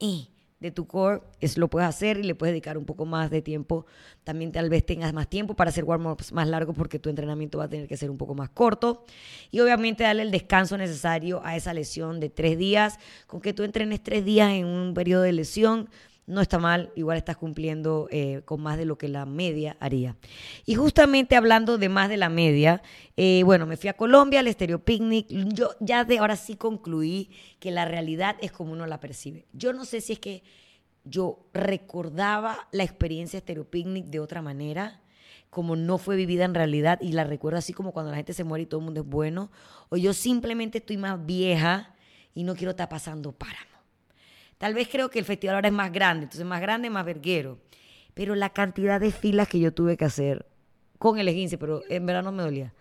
eh, 0.00 0.28
de 0.58 0.70
tu 0.70 0.86
core, 0.86 1.20
es, 1.40 1.58
lo 1.58 1.68
puedes 1.68 1.88
hacer 1.88 2.18
y 2.18 2.22
le 2.22 2.34
puedes 2.34 2.52
dedicar 2.52 2.78
un 2.78 2.86
poco 2.86 3.04
más 3.04 3.30
de 3.30 3.42
tiempo. 3.42 3.84
También 4.24 4.52
tal 4.52 4.70
vez 4.70 4.86
tengas 4.86 5.12
más 5.12 5.28
tiempo 5.28 5.54
para 5.54 5.68
hacer 5.68 5.84
warm-ups 5.84 6.32
más 6.32 6.48
largos 6.48 6.74
porque 6.74 6.98
tu 6.98 7.10
entrenamiento 7.10 7.58
va 7.58 7.64
a 7.64 7.68
tener 7.68 7.86
que 7.86 7.96
ser 7.96 8.10
un 8.10 8.16
poco 8.16 8.34
más 8.34 8.48
corto. 8.50 9.04
Y 9.50 9.60
obviamente 9.60 10.04
darle 10.04 10.22
el 10.22 10.30
descanso 10.30 10.78
necesario 10.78 11.42
a 11.44 11.56
esa 11.56 11.74
lesión 11.74 12.20
de 12.20 12.30
tres 12.30 12.56
días. 12.56 12.98
Con 13.26 13.40
que 13.40 13.52
tú 13.52 13.64
entrenes 13.64 14.02
tres 14.02 14.24
días 14.24 14.50
en 14.52 14.66
un 14.66 14.94
periodo 14.94 15.22
de 15.22 15.32
lesión, 15.32 15.90
no 16.26 16.40
está 16.40 16.58
mal, 16.58 16.90
igual 16.96 17.16
estás 17.16 17.36
cumpliendo 17.36 18.08
eh, 18.10 18.42
con 18.44 18.60
más 18.60 18.76
de 18.76 18.84
lo 18.84 18.98
que 18.98 19.08
la 19.08 19.26
media 19.26 19.76
haría. 19.80 20.16
Y 20.64 20.74
justamente 20.74 21.36
hablando 21.36 21.78
de 21.78 21.88
más 21.88 22.08
de 22.08 22.16
la 22.16 22.28
media, 22.28 22.82
eh, 23.16 23.42
bueno, 23.44 23.66
me 23.66 23.76
fui 23.76 23.88
a 23.88 23.94
Colombia 23.94 24.40
al 24.40 24.48
Estéreo 24.48 24.84
Picnic. 24.84 25.26
Yo 25.28 25.70
ya 25.80 26.04
de 26.04 26.18
ahora 26.18 26.36
sí 26.36 26.56
concluí 26.56 27.30
que 27.60 27.70
la 27.70 27.84
realidad 27.84 28.36
es 28.40 28.50
como 28.50 28.72
uno 28.72 28.86
la 28.86 28.98
percibe. 28.98 29.46
Yo 29.52 29.72
no 29.72 29.84
sé 29.84 30.00
si 30.00 30.14
es 30.14 30.18
que 30.18 30.42
yo 31.04 31.46
recordaba 31.54 32.68
la 32.72 32.82
experiencia 32.82 33.38
Estéreo 33.38 33.70
Picnic 33.70 34.06
de 34.06 34.18
otra 34.18 34.42
manera 34.42 35.00
como 35.48 35.76
no 35.76 35.96
fue 35.96 36.16
vivida 36.16 36.44
en 36.44 36.54
realidad 36.54 36.98
y 37.00 37.12
la 37.12 37.24
recuerdo 37.24 37.58
así 37.58 37.72
como 37.72 37.92
cuando 37.92 38.10
la 38.10 38.18
gente 38.18 38.34
se 38.34 38.44
muere 38.44 38.64
y 38.64 38.66
todo 38.66 38.80
el 38.80 38.84
mundo 38.84 39.00
es 39.00 39.06
bueno, 39.06 39.50
o 39.88 39.96
yo 39.96 40.12
simplemente 40.12 40.78
estoy 40.78 40.98
más 40.98 41.24
vieja 41.24 41.94
y 42.34 42.42
no 42.42 42.54
quiero 42.54 42.72
estar 42.72 42.90
pasando 42.90 43.32
páramo. 43.32 43.75
Tal 44.58 44.74
vez 44.74 44.88
creo 44.88 45.10
que 45.10 45.18
el 45.18 45.24
festival 45.24 45.56
ahora 45.56 45.68
es 45.68 45.74
más 45.74 45.92
grande, 45.92 46.24
entonces 46.24 46.46
más 46.46 46.60
grande, 46.60 46.90
más 46.90 47.04
verguero. 47.04 47.58
Pero 48.14 48.34
la 48.34 48.50
cantidad 48.50 49.00
de 49.00 49.12
filas 49.12 49.48
que 49.48 49.60
yo 49.60 49.72
tuve 49.72 49.96
que 49.96 50.06
hacer 50.06 50.46
con 50.98 51.18
el 51.18 51.28
15 51.28 51.58
pero 51.58 51.82
en 51.88 52.06
verdad 52.06 52.22
no 52.22 52.32
me 52.32 52.42
dolía, 52.42 52.72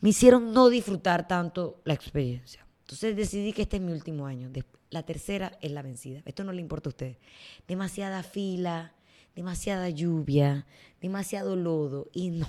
me 0.00 0.08
hicieron 0.08 0.52
no 0.52 0.68
disfrutar 0.68 1.28
tanto 1.28 1.80
la 1.84 1.94
experiencia. 1.94 2.66
Entonces 2.80 3.16
decidí 3.16 3.52
que 3.52 3.62
este 3.62 3.76
es 3.76 3.82
mi 3.82 3.92
último 3.92 4.26
año. 4.26 4.50
La 4.90 5.02
tercera 5.04 5.52
es 5.62 5.70
la 5.70 5.80
vencida. 5.80 6.20
Esto 6.26 6.44
no 6.44 6.52
le 6.52 6.60
importa 6.60 6.88
a 6.88 6.90
ustedes. 6.90 7.16
Demasiada 7.66 8.22
fila, 8.22 8.92
demasiada 9.34 9.88
lluvia, 9.88 10.66
demasiado 11.00 11.56
lodo 11.56 12.08
y 12.12 12.30
no. 12.30 12.46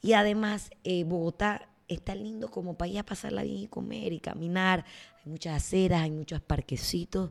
Y 0.00 0.14
además, 0.14 0.70
eh, 0.84 1.04
Bogotá 1.04 1.68
está 1.88 2.14
lindo 2.14 2.50
como 2.50 2.78
para 2.78 2.90
ir 2.90 2.98
a 2.98 3.04
pasarla 3.04 3.42
bien 3.42 3.58
y 3.58 3.66
comer 3.66 4.12
y 4.12 4.20
caminar. 4.20 4.84
Hay 5.24 5.30
muchas 5.30 5.56
aceras, 5.56 6.02
hay 6.02 6.10
muchos 6.10 6.40
parquecitos. 6.40 7.30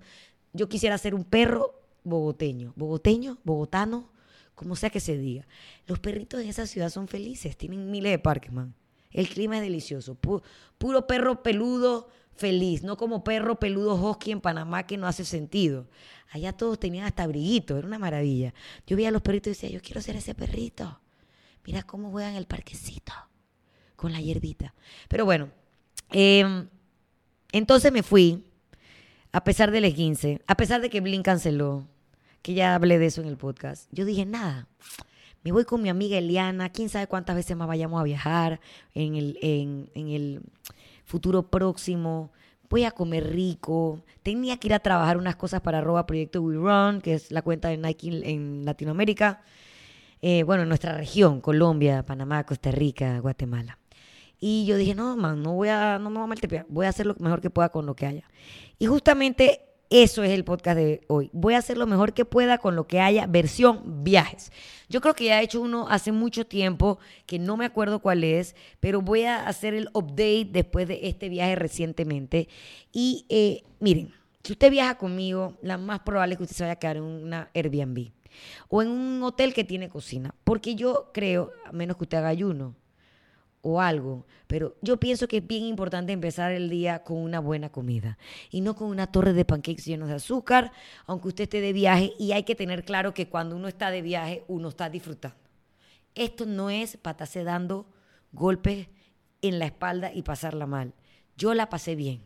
Yo 0.53 0.69
quisiera 0.69 0.98
ser 0.98 1.15
un 1.15 1.24
perro 1.24 1.74
bogoteño, 2.03 2.74
bogoteño, 2.75 3.38
bogotano, 3.43 4.10
como 4.55 4.75
sea 4.75 4.89
que 4.89 5.00
se 5.00 5.17
diga. 5.17 5.48
Los 5.88 6.00
perritos 6.00 6.41
en 6.41 6.50
esa 6.50 6.67
ciudad 6.67 6.89
son 6.89 7.08
felices, 7.08 7.58
tienen 7.58 7.89
miles 7.91 8.12
de 8.12 8.19
parques, 8.19 8.51
man. 8.51 8.75
El 9.12 9.27
clima 9.27 9.58
es 9.58 9.63
delicioso. 9.63 10.15
puro 10.15 11.08
perro 11.08 11.41
peludo 11.41 12.10
feliz, 12.36 12.84
no 12.84 12.96
como 12.96 13.24
perro 13.24 13.60
peludo 13.60 13.96
husky 13.96 14.31
en 14.31 14.41
Panamá 14.41 14.86
que 14.86 14.98
no 14.98 15.08
hace 15.08 15.25
sentido. 15.25 15.88
Allá 16.31 16.53
todos 16.53 16.79
tenían 16.79 17.05
hasta 17.05 17.24
abriguitos, 17.24 17.77
era 17.77 17.88
una 17.88 18.00
maravilla. 18.00 18.53
Yo 18.88 18.96
veía 18.96 19.10
a 19.10 19.12
los 19.12 19.22
perritos 19.22 19.48
y 19.48 19.51
decía, 19.51 19.69
yo 19.69 19.81
quiero 19.81 20.01
ser 20.01 20.15
ese 20.15 20.36
perrito. 20.36 21.00
Mira 21.65 21.84
cómo 21.84 22.12
juegan 22.12 22.36
el 22.36 22.46
parquecito 22.46 23.13
con 23.96 24.13
la 24.13 24.22
hierbita. 24.22 24.74
Pero 25.10 25.25
bueno, 25.25 25.50
em, 26.12 26.69
entonces 27.51 27.91
me 27.91 28.03
fui, 28.03 28.43
a 29.31 29.43
pesar 29.43 29.71
del 29.71 29.93
15, 29.93 30.41
a 30.45 30.55
pesar 30.55 30.81
de 30.81 30.89
que 30.89 31.01
Blink 31.01 31.25
canceló, 31.25 31.87
que 32.41 32.53
ya 32.53 32.75
hablé 32.75 32.99
de 32.99 33.07
eso 33.07 33.21
en 33.21 33.27
el 33.27 33.37
podcast. 33.37 33.87
Yo 33.91 34.05
dije, 34.05 34.25
nada, 34.25 34.67
me 35.43 35.51
voy 35.51 35.65
con 35.65 35.81
mi 35.81 35.89
amiga 35.89 36.17
Eliana, 36.17 36.69
quién 36.69 36.89
sabe 36.89 37.07
cuántas 37.07 37.35
veces 37.35 37.55
más 37.55 37.67
vayamos 37.67 37.99
a 37.99 38.03
viajar 38.03 38.59
en 38.93 39.15
el, 39.15 39.37
en, 39.41 39.89
en 39.95 40.09
el 40.09 40.41
futuro 41.05 41.43
próximo. 41.49 42.31
Voy 42.69 42.83
a 42.83 42.91
comer 42.91 43.31
rico. 43.31 44.03
Tenía 44.21 44.57
que 44.57 44.67
ir 44.67 44.73
a 44.73 44.79
trabajar 44.79 45.17
unas 45.17 45.35
cosas 45.35 45.61
para 45.61 45.79
arroba 45.79 46.05
Proyecto 46.05 46.41
We 46.41 46.55
Run, 46.55 47.01
que 47.01 47.15
es 47.15 47.31
la 47.31 47.41
cuenta 47.41 47.69
de 47.69 47.77
Nike 47.77 48.09
en 48.29 48.63
Latinoamérica. 48.63 49.41
Eh, 50.21 50.43
bueno, 50.43 50.63
en 50.63 50.69
nuestra 50.69 50.95
región, 50.95 51.41
Colombia, 51.41 52.05
Panamá, 52.05 52.45
Costa 52.45 52.69
Rica, 52.71 53.19
Guatemala. 53.19 53.78
Y 54.39 54.65
yo 54.65 54.77
dije, 54.77 54.96
no, 54.96 55.17
man, 55.17 55.41
no 55.43 55.53
voy 55.53 55.69
a, 55.69 56.00
no 56.00 56.10
me 56.10 56.17
voy 56.17 56.24
a 56.24 56.27
maltripear, 56.27 56.65
voy 56.69 56.86
a 56.86 56.89
hacer 56.89 57.05
lo 57.05 57.15
mejor 57.19 57.41
que 57.41 57.50
pueda 57.50 57.69
con 57.69 57.86
lo 57.86 57.96
que 57.96 58.05
haya. 58.05 58.24
Y 58.77 58.86
justamente 58.86 59.62
eso 59.89 60.24
es 60.24 60.31
el 60.31 60.46
podcast 60.46 60.77
de 60.77 61.01
hoy. 61.08 61.29
Voy 61.34 61.55
a 61.55 61.58
hacer 61.58 61.77
lo 61.77 61.88
mejor 61.88 62.13
que 62.13 62.24
pueda 62.24 62.60
con 62.60 62.75
lo 62.75 62.88
que 62.88 63.00
haya, 63.00 63.25
versión 63.25 64.03
viajes. 64.03 64.51
Yo 64.88 65.01
creo 65.01 65.15
que 65.15 65.25
ya 65.25 65.41
he 65.41 65.43
hecho 65.43 65.62
uno 65.62 65.88
hace 65.89 66.12
mucho 66.12 66.46
tiempo, 66.46 67.00
que 67.25 67.39
no 67.39 67.58
me 67.58 67.65
acuerdo 67.65 68.00
cuál 68.00 68.24
es, 68.24 68.55
pero 68.79 69.01
voy 69.01 69.24
a 69.24 69.48
hacer 69.48 69.74
el 69.74 69.89
update 69.93 70.50
después 70.51 70.88
de 70.88 71.08
este 71.08 71.27
viaje 71.27 71.55
recientemente. 71.55 72.48
Y 72.91 73.25
eh, 73.29 73.63
miren, 73.79 74.13
si 74.43 74.53
usted 74.53 74.72
viaja 74.72 74.98
conmigo, 74.98 75.58
la 75.62 75.77
más 75.77 76.01
probable 76.01 76.34
es 76.34 76.38
que 76.38 76.43
usted 76.43 76.55
se 76.55 76.63
vaya 76.63 76.74
a 76.74 76.79
quedar 76.79 76.98
en 76.98 77.03
una 77.03 77.50
Airbnb 77.53 78.12
o 78.67 78.81
en 78.81 78.89
un 78.89 79.24
hotel 79.24 79.53
que 79.53 79.63
tiene 79.63 79.89
cocina. 79.89 80.36
Porque 80.43 80.75
yo 80.75 81.10
creo, 81.13 81.51
a 81.65 81.72
menos 81.72 81.98
que 81.98 82.03
usted 82.03 82.19
haga 82.19 82.29
ayuno, 82.29 82.75
o 83.61 83.81
algo, 83.81 84.25
pero 84.47 84.75
yo 84.81 84.97
pienso 84.97 85.27
que 85.27 85.37
es 85.37 85.47
bien 85.47 85.63
importante 85.63 86.13
empezar 86.13 86.51
el 86.51 86.69
día 86.69 87.03
con 87.03 87.17
una 87.17 87.39
buena 87.39 87.69
comida 87.69 88.17
y 88.49 88.61
no 88.61 88.75
con 88.75 88.87
una 88.87 89.07
torre 89.07 89.33
de 89.33 89.45
pancakes 89.45 89.85
llenos 89.85 90.07
de 90.07 90.15
azúcar, 90.15 90.71
aunque 91.05 91.27
usted 91.27 91.43
esté 91.43 91.61
de 91.61 91.73
viaje 91.73 92.13
y 92.17 92.31
hay 92.31 92.43
que 92.43 92.55
tener 92.55 92.85
claro 92.85 93.13
que 93.13 93.27
cuando 93.27 93.55
uno 93.55 93.67
está 93.67 93.91
de 93.91 94.01
viaje 94.01 94.43
uno 94.47 94.69
está 94.69 94.89
disfrutando. 94.89 95.37
Esto 96.15 96.45
no 96.45 96.69
es 96.69 96.97
para 96.97 97.25
dando 97.43 97.85
golpes 98.31 98.87
en 99.41 99.59
la 99.59 99.65
espalda 99.65 100.11
y 100.13 100.21
pasarla 100.23 100.65
mal. 100.65 100.93
Yo 101.37 101.53
la 101.53 101.69
pasé 101.69 101.95
bien, 101.95 102.23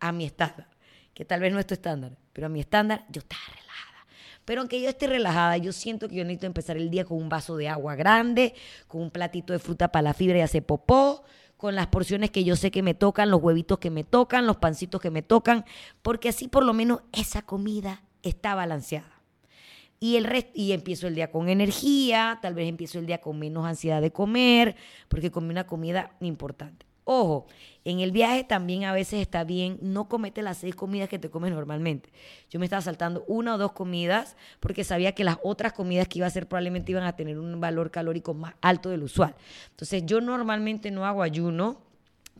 a 0.00 0.12
mi 0.12 0.24
estándar, 0.24 0.68
que 1.14 1.24
tal 1.24 1.40
vez 1.40 1.52
no 1.52 1.58
es 1.58 1.66
tu 1.66 1.74
estándar, 1.74 2.16
pero 2.32 2.46
a 2.46 2.50
mi 2.50 2.60
estándar 2.60 3.06
yo 3.08 3.20
estaba 3.20 3.61
pero 4.44 4.60
aunque 4.60 4.80
yo 4.80 4.88
esté 4.88 5.06
relajada, 5.06 5.56
yo 5.56 5.72
siento 5.72 6.08
que 6.08 6.16
yo 6.16 6.24
necesito 6.24 6.46
empezar 6.46 6.76
el 6.76 6.90
día 6.90 7.04
con 7.04 7.18
un 7.18 7.28
vaso 7.28 7.56
de 7.56 7.68
agua 7.68 7.94
grande, 7.94 8.54
con 8.88 9.02
un 9.02 9.10
platito 9.10 9.52
de 9.52 9.58
fruta 9.58 9.88
para 9.88 10.02
la 10.02 10.14
fibra 10.14 10.38
y 10.38 10.40
hacer 10.40 10.64
popó, 10.64 11.22
con 11.56 11.76
las 11.76 11.86
porciones 11.86 12.30
que 12.30 12.42
yo 12.42 12.56
sé 12.56 12.72
que 12.72 12.82
me 12.82 12.94
tocan, 12.94 13.30
los 13.30 13.40
huevitos 13.40 13.78
que 13.78 13.90
me 13.90 14.02
tocan, 14.02 14.46
los 14.46 14.56
pancitos 14.56 15.00
que 15.00 15.10
me 15.10 15.22
tocan, 15.22 15.64
porque 16.02 16.28
así 16.28 16.48
por 16.48 16.64
lo 16.64 16.72
menos 16.72 17.02
esa 17.12 17.42
comida 17.42 18.02
está 18.22 18.54
balanceada. 18.56 19.22
Y, 20.00 20.16
el 20.16 20.24
resto, 20.24 20.50
y 20.54 20.72
empiezo 20.72 21.06
el 21.06 21.14
día 21.14 21.30
con 21.30 21.48
energía, 21.48 22.40
tal 22.42 22.54
vez 22.54 22.68
empiezo 22.68 22.98
el 22.98 23.06
día 23.06 23.20
con 23.20 23.38
menos 23.38 23.64
ansiedad 23.64 24.02
de 24.02 24.10
comer, 24.10 24.74
porque 25.06 25.30
comí 25.30 25.50
una 25.50 25.64
comida 25.64 26.16
importante. 26.18 26.84
Ojo, 27.04 27.46
en 27.84 27.98
el 27.98 28.12
viaje 28.12 28.44
también 28.44 28.84
a 28.84 28.92
veces 28.92 29.20
está 29.20 29.42
bien 29.42 29.78
no 29.82 30.08
comete 30.08 30.40
las 30.40 30.58
seis 30.58 30.74
comidas 30.74 31.08
que 31.08 31.18
te 31.18 31.30
comes 31.30 31.50
normalmente. 31.50 32.10
Yo 32.48 32.60
me 32.60 32.66
estaba 32.66 32.80
saltando 32.80 33.24
una 33.26 33.56
o 33.56 33.58
dos 33.58 33.72
comidas 33.72 34.36
porque 34.60 34.84
sabía 34.84 35.12
que 35.12 35.24
las 35.24 35.38
otras 35.42 35.72
comidas 35.72 36.06
que 36.06 36.20
iba 36.20 36.26
a 36.26 36.28
hacer 36.28 36.46
probablemente 36.46 36.92
iban 36.92 37.04
a 37.04 37.16
tener 37.16 37.38
un 37.38 37.60
valor 37.60 37.90
calórico 37.90 38.34
más 38.34 38.54
alto 38.60 38.88
del 38.88 39.02
usual. 39.02 39.34
Entonces 39.70 40.04
yo 40.06 40.20
normalmente 40.20 40.92
no 40.92 41.04
hago 41.04 41.22
ayuno, 41.22 41.82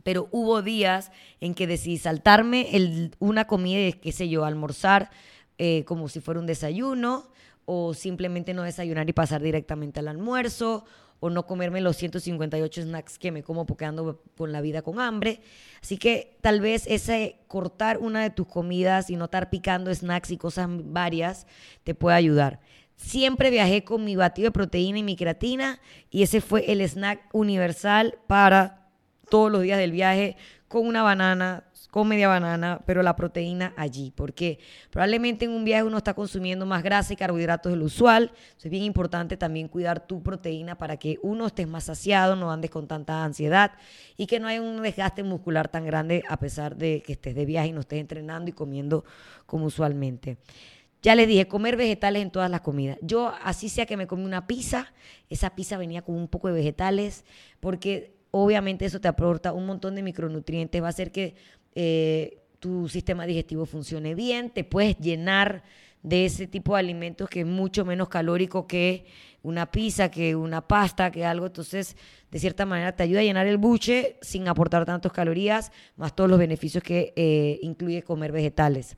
pero 0.03 0.29
hubo 0.31 0.61
días 0.61 1.11
en 1.41 1.55
que 1.55 1.67
decidí 1.67 1.97
saltarme 1.97 3.11
una 3.19 3.45
comida, 3.45 3.91
qué 3.99 4.13
sé 4.13 4.29
yo, 4.29 4.45
almorzar 4.45 5.11
eh, 5.57 5.83
como 5.85 6.07
si 6.07 6.21
fuera 6.21 6.39
un 6.39 6.45
desayuno 6.45 7.29
o 7.65 7.93
simplemente 7.93 8.53
no 8.53 8.63
desayunar 8.63 9.09
y 9.09 9.13
pasar 9.13 9.41
directamente 9.41 9.99
al 9.99 10.07
almuerzo 10.07 10.85
o 11.23 11.29
no 11.29 11.45
comerme 11.45 11.79
los 11.79 11.95
158 11.95 12.81
snacks 12.81 13.17
que 13.17 13.31
me 13.31 13.43
como 13.43 13.65
porque 13.65 13.85
ando 13.85 14.21
con 14.35 14.51
la 14.51 14.59
vida 14.59 14.81
con 14.81 14.99
hambre. 14.99 15.39
Así 15.81 15.97
que 15.97 16.35
tal 16.41 16.59
vez 16.59 16.83
ese 16.85 17.37
cortar 17.47 17.99
una 17.99 18.21
de 18.21 18.29
tus 18.29 18.45
comidas 18.45 19.09
y 19.09 19.15
no 19.15 19.25
estar 19.25 19.49
picando 19.49 19.93
snacks 19.95 20.31
y 20.31 20.37
cosas 20.37 20.67
varias 20.69 21.47
te 21.85 21.95
puede 21.95 22.17
ayudar. 22.17 22.59
Siempre 22.97 23.51
viajé 23.51 23.85
con 23.85 24.03
mi 24.03 24.17
batido 24.17 24.47
de 24.47 24.51
proteína 24.51 24.99
y 24.99 25.03
mi 25.03 25.15
creatina 25.15 25.79
y 26.09 26.23
ese 26.23 26.41
fue 26.41 26.69
el 26.69 26.81
snack 26.81 27.29
universal 27.31 28.19
para 28.27 28.89
todos 29.29 29.49
los 29.49 29.61
días 29.61 29.79
del 29.79 29.93
viaje 29.93 30.35
con 30.67 30.85
una 30.85 31.03
banana, 31.03 31.63
con 31.93 32.07
media 32.07 32.27
banana, 32.27 32.81
pero 32.87 33.03
la 33.03 33.15
proteína 33.15 33.71
allí, 33.77 34.11
porque 34.15 34.57
probablemente 34.89 35.45
en 35.45 35.51
un 35.51 35.63
viaje 35.63 35.83
uno 35.83 35.97
está 35.97 36.15
consumiendo 36.15 36.65
más 36.65 36.81
grasa 36.81 37.13
y 37.13 37.15
carbohidratos 37.15 37.71
de 37.71 37.77
lo 37.77 37.85
usual. 37.85 38.31
es 38.57 38.71
bien 38.71 38.81
importante 38.81 39.37
también 39.37 39.67
cuidar 39.67 40.07
tu 40.07 40.23
proteína 40.23 40.75
para 40.75 40.97
que 40.97 41.19
uno 41.21 41.45
estés 41.45 41.67
más 41.67 41.83
saciado, 41.83 42.35
no 42.35 42.51
andes 42.51 42.71
con 42.71 42.87
tanta 42.87 43.23
ansiedad 43.23 43.73
y 44.17 44.25
que 44.25 44.39
no 44.39 44.47
haya 44.47 44.59
un 44.59 44.81
desgaste 44.81 45.21
muscular 45.21 45.67
tan 45.67 45.85
grande 45.85 46.23
a 46.27 46.37
pesar 46.37 46.77
de 46.77 47.03
que 47.05 47.13
estés 47.13 47.35
de 47.35 47.45
viaje 47.45 47.67
y 47.67 47.73
no 47.73 47.81
estés 47.81 47.99
entrenando 47.99 48.49
y 48.49 48.53
comiendo 48.53 49.05
como 49.45 49.65
usualmente. 49.65 50.39
Ya 51.03 51.13
les 51.13 51.27
dije, 51.27 51.47
comer 51.47 51.77
vegetales 51.77 52.23
en 52.23 52.31
todas 52.31 52.49
las 52.49 52.61
comidas. 52.61 52.97
Yo, 53.03 53.31
así 53.43 53.69
sea 53.69 53.85
que 53.85 53.97
me 53.97 54.07
comí 54.07 54.25
una 54.25 54.47
pizza, 54.47 54.91
esa 55.29 55.53
pizza 55.53 55.77
venía 55.77 56.01
con 56.01 56.15
un 56.15 56.27
poco 56.27 56.47
de 56.47 56.55
vegetales, 56.55 57.23
porque 57.59 58.15
obviamente 58.31 58.85
eso 58.85 58.99
te 58.99 59.07
aporta 59.07 59.53
un 59.53 59.67
montón 59.67 59.93
de 59.93 60.01
micronutrientes, 60.01 60.81
va 60.81 60.87
a 60.87 60.89
hacer 60.89 61.11
que 61.11 61.35
eh, 61.75 62.39
tu 62.59 62.87
sistema 62.87 63.25
digestivo 63.25 63.65
funcione 63.65 64.15
bien, 64.15 64.49
te 64.49 64.63
puedes 64.63 64.97
llenar 64.99 65.63
de 66.01 66.25
ese 66.25 66.47
tipo 66.47 66.73
de 66.73 66.79
alimentos 66.79 67.29
que 67.29 67.41
es 67.41 67.45
mucho 67.45 67.85
menos 67.85 68.09
calórico 68.09 68.67
que 68.67 69.05
una 69.41 69.69
pizza, 69.71 70.09
que 70.09 70.35
una 70.35 70.67
pasta, 70.67 71.11
que 71.11 71.25
algo. 71.25 71.45
Entonces, 71.45 71.95
de 72.31 72.39
cierta 72.39 72.65
manera, 72.65 72.95
te 72.95 73.03
ayuda 73.03 73.19
a 73.19 73.23
llenar 73.23 73.47
el 73.47 73.57
buche 73.57 74.17
sin 74.21 74.47
aportar 74.47 74.85
tantas 74.85 75.11
calorías, 75.11 75.71
más 75.95 76.15
todos 76.15 76.29
los 76.29 76.39
beneficios 76.39 76.83
que 76.83 77.13
eh, 77.15 77.59
incluye 77.61 78.03
comer 78.03 78.31
vegetales. 78.31 78.97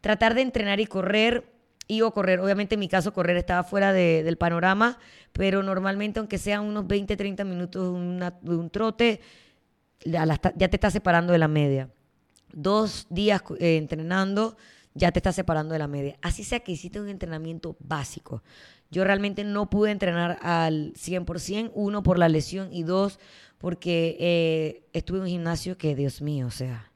Tratar 0.00 0.34
de 0.34 0.42
entrenar 0.42 0.80
y 0.80 0.86
correr. 0.86 1.52
Y 1.86 2.00
o 2.00 2.12
correr, 2.12 2.40
obviamente 2.40 2.76
en 2.76 2.80
mi 2.80 2.88
caso 2.88 3.12
correr 3.12 3.36
estaba 3.36 3.62
fuera 3.62 3.92
del 3.92 4.38
panorama, 4.38 4.98
pero 5.34 5.62
normalmente 5.62 6.18
aunque 6.18 6.38
sean 6.38 6.64
unos 6.64 6.86
20, 6.86 7.14
30 7.14 7.44
minutos 7.44 7.92
de 8.40 8.56
un 8.56 8.70
trote, 8.70 9.20
ya, 10.02 10.26
te 10.38 10.76
está 10.76 10.90
separando 10.90 11.34
de 11.34 11.38
la 11.38 11.46
media. 11.46 11.90
Dos 12.54 13.06
días 13.10 13.42
eh, 13.58 13.76
entrenando, 13.76 14.56
ya 14.94 15.12
te 15.12 15.18
está 15.18 15.32
separando 15.32 15.72
de 15.72 15.78
la 15.78 15.88
media. 15.88 16.16
Así 16.22 16.44
sea 16.44 16.60
que 16.60 16.72
hiciste 16.72 17.00
un 17.00 17.08
entrenamiento 17.08 17.76
básico. 17.80 18.42
Yo 18.90 19.04
realmente 19.04 19.44
no 19.44 19.68
pude 19.70 19.90
entrenar 19.90 20.38
al 20.42 20.92
100%, 20.94 21.72
uno 21.74 22.02
por 22.02 22.18
la 22.18 22.28
lesión 22.28 22.72
y 22.72 22.84
dos 22.84 23.18
porque 23.58 24.16
eh, 24.20 24.84
estuve 24.92 25.18
en 25.18 25.22
un 25.24 25.30
gimnasio 25.30 25.78
que, 25.78 25.96
Dios 25.96 26.20
mío, 26.20 26.46
o 26.46 26.50
sea, 26.50 26.92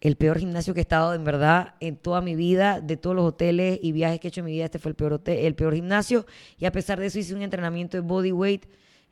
el 0.00 0.16
peor 0.16 0.38
gimnasio 0.38 0.72
que 0.72 0.80
he 0.80 0.82
estado 0.82 1.12
en 1.12 1.24
verdad 1.24 1.74
en 1.80 1.96
toda 1.96 2.22
mi 2.22 2.34
vida, 2.34 2.80
de 2.80 2.96
todos 2.96 3.14
los 3.14 3.26
hoteles 3.26 3.78
y 3.82 3.92
viajes 3.92 4.18
que 4.18 4.28
he 4.28 4.30
hecho 4.30 4.40
en 4.40 4.46
mi 4.46 4.52
vida, 4.52 4.64
este 4.64 4.78
fue 4.78 4.90
el 4.90 4.96
peor, 4.96 5.12
hotel, 5.12 5.38
el 5.38 5.54
peor 5.54 5.74
gimnasio. 5.74 6.24
Y 6.58 6.64
a 6.64 6.72
pesar 6.72 6.98
de 6.98 7.06
eso 7.06 7.18
hice 7.18 7.34
un 7.34 7.42
entrenamiento 7.42 7.96
de 7.96 8.00
body 8.00 8.32
weight 8.32 8.64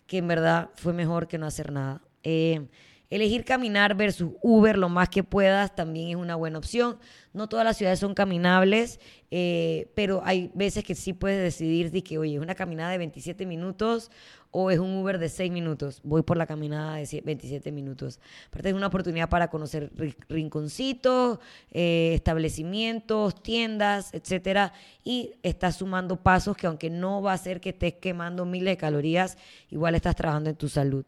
que 0.06 0.18
en 0.18 0.28
verdad 0.28 0.70
fue 0.74 0.94
mejor 0.94 1.28
que 1.28 1.36
no 1.36 1.46
hacer 1.46 1.70
nada. 1.70 2.00
Eh, 2.22 2.66
Elegir 3.10 3.44
caminar 3.44 3.94
versus 3.94 4.32
Uber 4.42 4.76
lo 4.76 4.88
más 4.90 5.08
que 5.08 5.24
puedas 5.24 5.74
también 5.74 6.10
es 6.10 6.16
una 6.16 6.36
buena 6.36 6.58
opción. 6.58 6.98
No 7.32 7.48
todas 7.48 7.64
las 7.64 7.76
ciudades 7.76 7.98
son 7.98 8.14
caminables, 8.14 9.00
eh, 9.30 9.90
pero 9.94 10.22
hay 10.24 10.50
veces 10.54 10.84
que 10.84 10.94
sí 10.94 11.12
puedes 11.12 11.42
decidir 11.42 11.90
de 11.90 12.02
que, 12.02 12.18
oye, 12.18 12.36
es 12.36 12.40
una 12.40 12.54
caminada 12.54 12.90
de 12.92 12.98
27 12.98 13.44
minutos 13.46 14.10
o 14.50 14.70
es 14.70 14.78
un 14.78 14.96
Uber 14.96 15.18
de 15.18 15.28
6 15.28 15.52
minutos. 15.52 16.00
Voy 16.02 16.22
por 16.22 16.36
la 16.36 16.46
caminada 16.46 16.96
de 16.96 17.22
27 17.22 17.70
minutos. 17.70 18.18
Aparte 18.48 18.70
es 18.70 18.74
una 18.74 18.86
oportunidad 18.86 19.28
para 19.28 19.48
conocer 19.48 19.92
rinconcitos, 20.28 21.38
eh, 21.70 22.12
establecimientos, 22.14 23.42
tiendas, 23.42 24.14
etcétera, 24.14 24.72
y 25.04 25.34
estás 25.42 25.76
sumando 25.76 26.22
pasos 26.22 26.56
que 26.56 26.66
aunque 26.66 26.88
no 26.88 27.20
va 27.20 27.34
a 27.34 27.38
ser 27.38 27.60
que 27.60 27.70
estés 27.70 27.94
quemando 27.94 28.46
miles 28.46 28.72
de 28.72 28.76
calorías, 28.78 29.36
igual 29.70 29.94
estás 29.94 30.16
trabajando 30.16 30.50
en 30.50 30.56
tu 30.56 30.68
salud. 30.68 31.04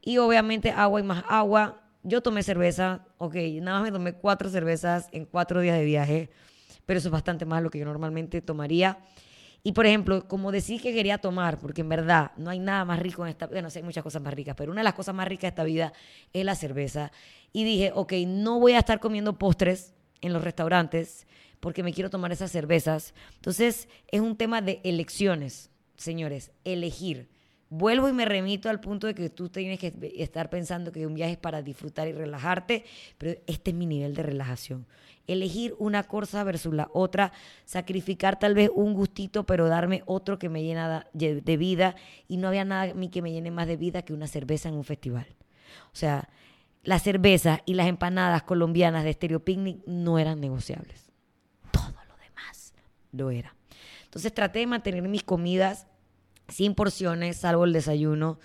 Y 0.00 0.18
obviamente 0.18 0.70
agua 0.70 1.00
y 1.00 1.02
más 1.02 1.24
agua. 1.28 1.80
Yo 2.06 2.20
tomé 2.20 2.42
cerveza, 2.42 3.06
ok, 3.16 3.34
nada 3.62 3.80
más 3.80 3.90
me 3.90 3.92
tomé 3.92 4.12
cuatro 4.12 4.50
cervezas 4.50 5.08
en 5.10 5.24
cuatro 5.24 5.62
días 5.62 5.78
de 5.78 5.84
viaje, 5.86 6.30
pero 6.84 6.98
eso 6.98 7.08
es 7.08 7.12
bastante 7.12 7.46
más 7.46 7.60
de 7.60 7.64
lo 7.64 7.70
que 7.70 7.78
yo 7.78 7.86
normalmente 7.86 8.42
tomaría. 8.42 8.98
Y 9.62 9.72
por 9.72 9.86
ejemplo, 9.86 10.28
como 10.28 10.52
decí 10.52 10.78
que 10.78 10.92
quería 10.92 11.16
tomar, 11.16 11.58
porque 11.58 11.80
en 11.80 11.88
verdad 11.88 12.32
no 12.36 12.50
hay 12.50 12.58
nada 12.58 12.84
más 12.84 12.98
rico 12.98 13.24
en 13.24 13.30
esta 13.30 13.46
vida, 13.46 13.54
bueno, 13.54 13.70
sé, 13.70 13.78
hay 13.78 13.84
muchas 13.84 14.04
cosas 14.04 14.20
más 14.20 14.34
ricas, 14.34 14.54
pero 14.54 14.70
una 14.70 14.82
de 14.82 14.84
las 14.84 14.92
cosas 14.92 15.14
más 15.14 15.26
ricas 15.26 15.44
de 15.44 15.48
esta 15.48 15.64
vida 15.64 15.94
es 16.34 16.44
la 16.44 16.54
cerveza. 16.54 17.10
Y 17.54 17.64
dije, 17.64 17.90
ok, 17.94 18.12
no 18.26 18.60
voy 18.60 18.72
a 18.72 18.80
estar 18.80 19.00
comiendo 19.00 19.38
postres 19.38 19.94
en 20.20 20.34
los 20.34 20.44
restaurantes 20.44 21.26
porque 21.60 21.82
me 21.82 21.94
quiero 21.94 22.10
tomar 22.10 22.30
esas 22.30 22.52
cervezas. 22.52 23.14
Entonces, 23.36 23.88
es 24.08 24.20
un 24.20 24.36
tema 24.36 24.60
de 24.60 24.82
elecciones, 24.84 25.70
señores, 25.96 26.50
elegir. 26.64 27.33
Vuelvo 27.70 28.08
y 28.08 28.12
me 28.12 28.24
remito 28.24 28.68
al 28.68 28.80
punto 28.80 29.06
de 29.06 29.14
que 29.14 29.30
tú 29.30 29.48
tienes 29.48 29.78
que 29.78 29.92
estar 30.16 30.50
pensando 30.50 30.92
que 30.92 31.06
un 31.06 31.14
viaje 31.14 31.32
es 31.32 31.38
para 31.38 31.62
disfrutar 31.62 32.06
y 32.06 32.12
relajarte, 32.12 32.84
pero 33.18 33.40
este 33.46 33.70
es 33.70 33.76
mi 33.76 33.86
nivel 33.86 34.14
de 34.14 34.22
relajación. 34.22 34.86
Elegir 35.26 35.74
una 35.78 36.02
cosa 36.02 36.44
versus 36.44 36.74
la 36.74 36.88
otra, 36.92 37.32
sacrificar 37.64 38.38
tal 38.38 38.54
vez 38.54 38.70
un 38.74 38.92
gustito, 38.92 39.44
pero 39.44 39.68
darme 39.68 40.02
otro 40.06 40.38
que 40.38 40.50
me 40.50 40.62
llena 40.62 41.06
de 41.14 41.56
vida. 41.56 41.96
Y 42.28 42.36
no 42.36 42.48
había 42.48 42.64
nada 42.64 42.90
a 42.92 42.94
mí 42.94 43.08
que 43.08 43.22
me 43.22 43.32
llene 43.32 43.50
más 43.50 43.66
de 43.66 43.76
vida 43.76 44.02
que 44.02 44.12
una 44.12 44.26
cerveza 44.26 44.68
en 44.68 44.74
un 44.74 44.84
festival. 44.84 45.26
O 45.92 45.96
sea, 45.96 46.28
la 46.82 46.98
cerveza 46.98 47.62
y 47.64 47.74
las 47.74 47.86
empanadas 47.86 48.42
colombianas 48.42 49.04
de 49.04 49.14
Stereo 49.14 49.42
Picnic 49.42 49.82
no 49.86 50.18
eran 50.18 50.40
negociables. 50.40 51.10
Todo 51.70 51.88
lo 52.06 52.16
demás 52.18 52.74
lo 53.12 53.30
era. 53.30 53.56
Entonces 54.04 54.32
traté 54.32 54.58
de 54.58 54.66
mantener 54.66 55.02
mis 55.08 55.24
comidas 55.24 55.86
sin 56.48 56.74
porciones, 56.74 57.38
salvo 57.38 57.64
el 57.64 57.72
desayuno, 57.72 58.38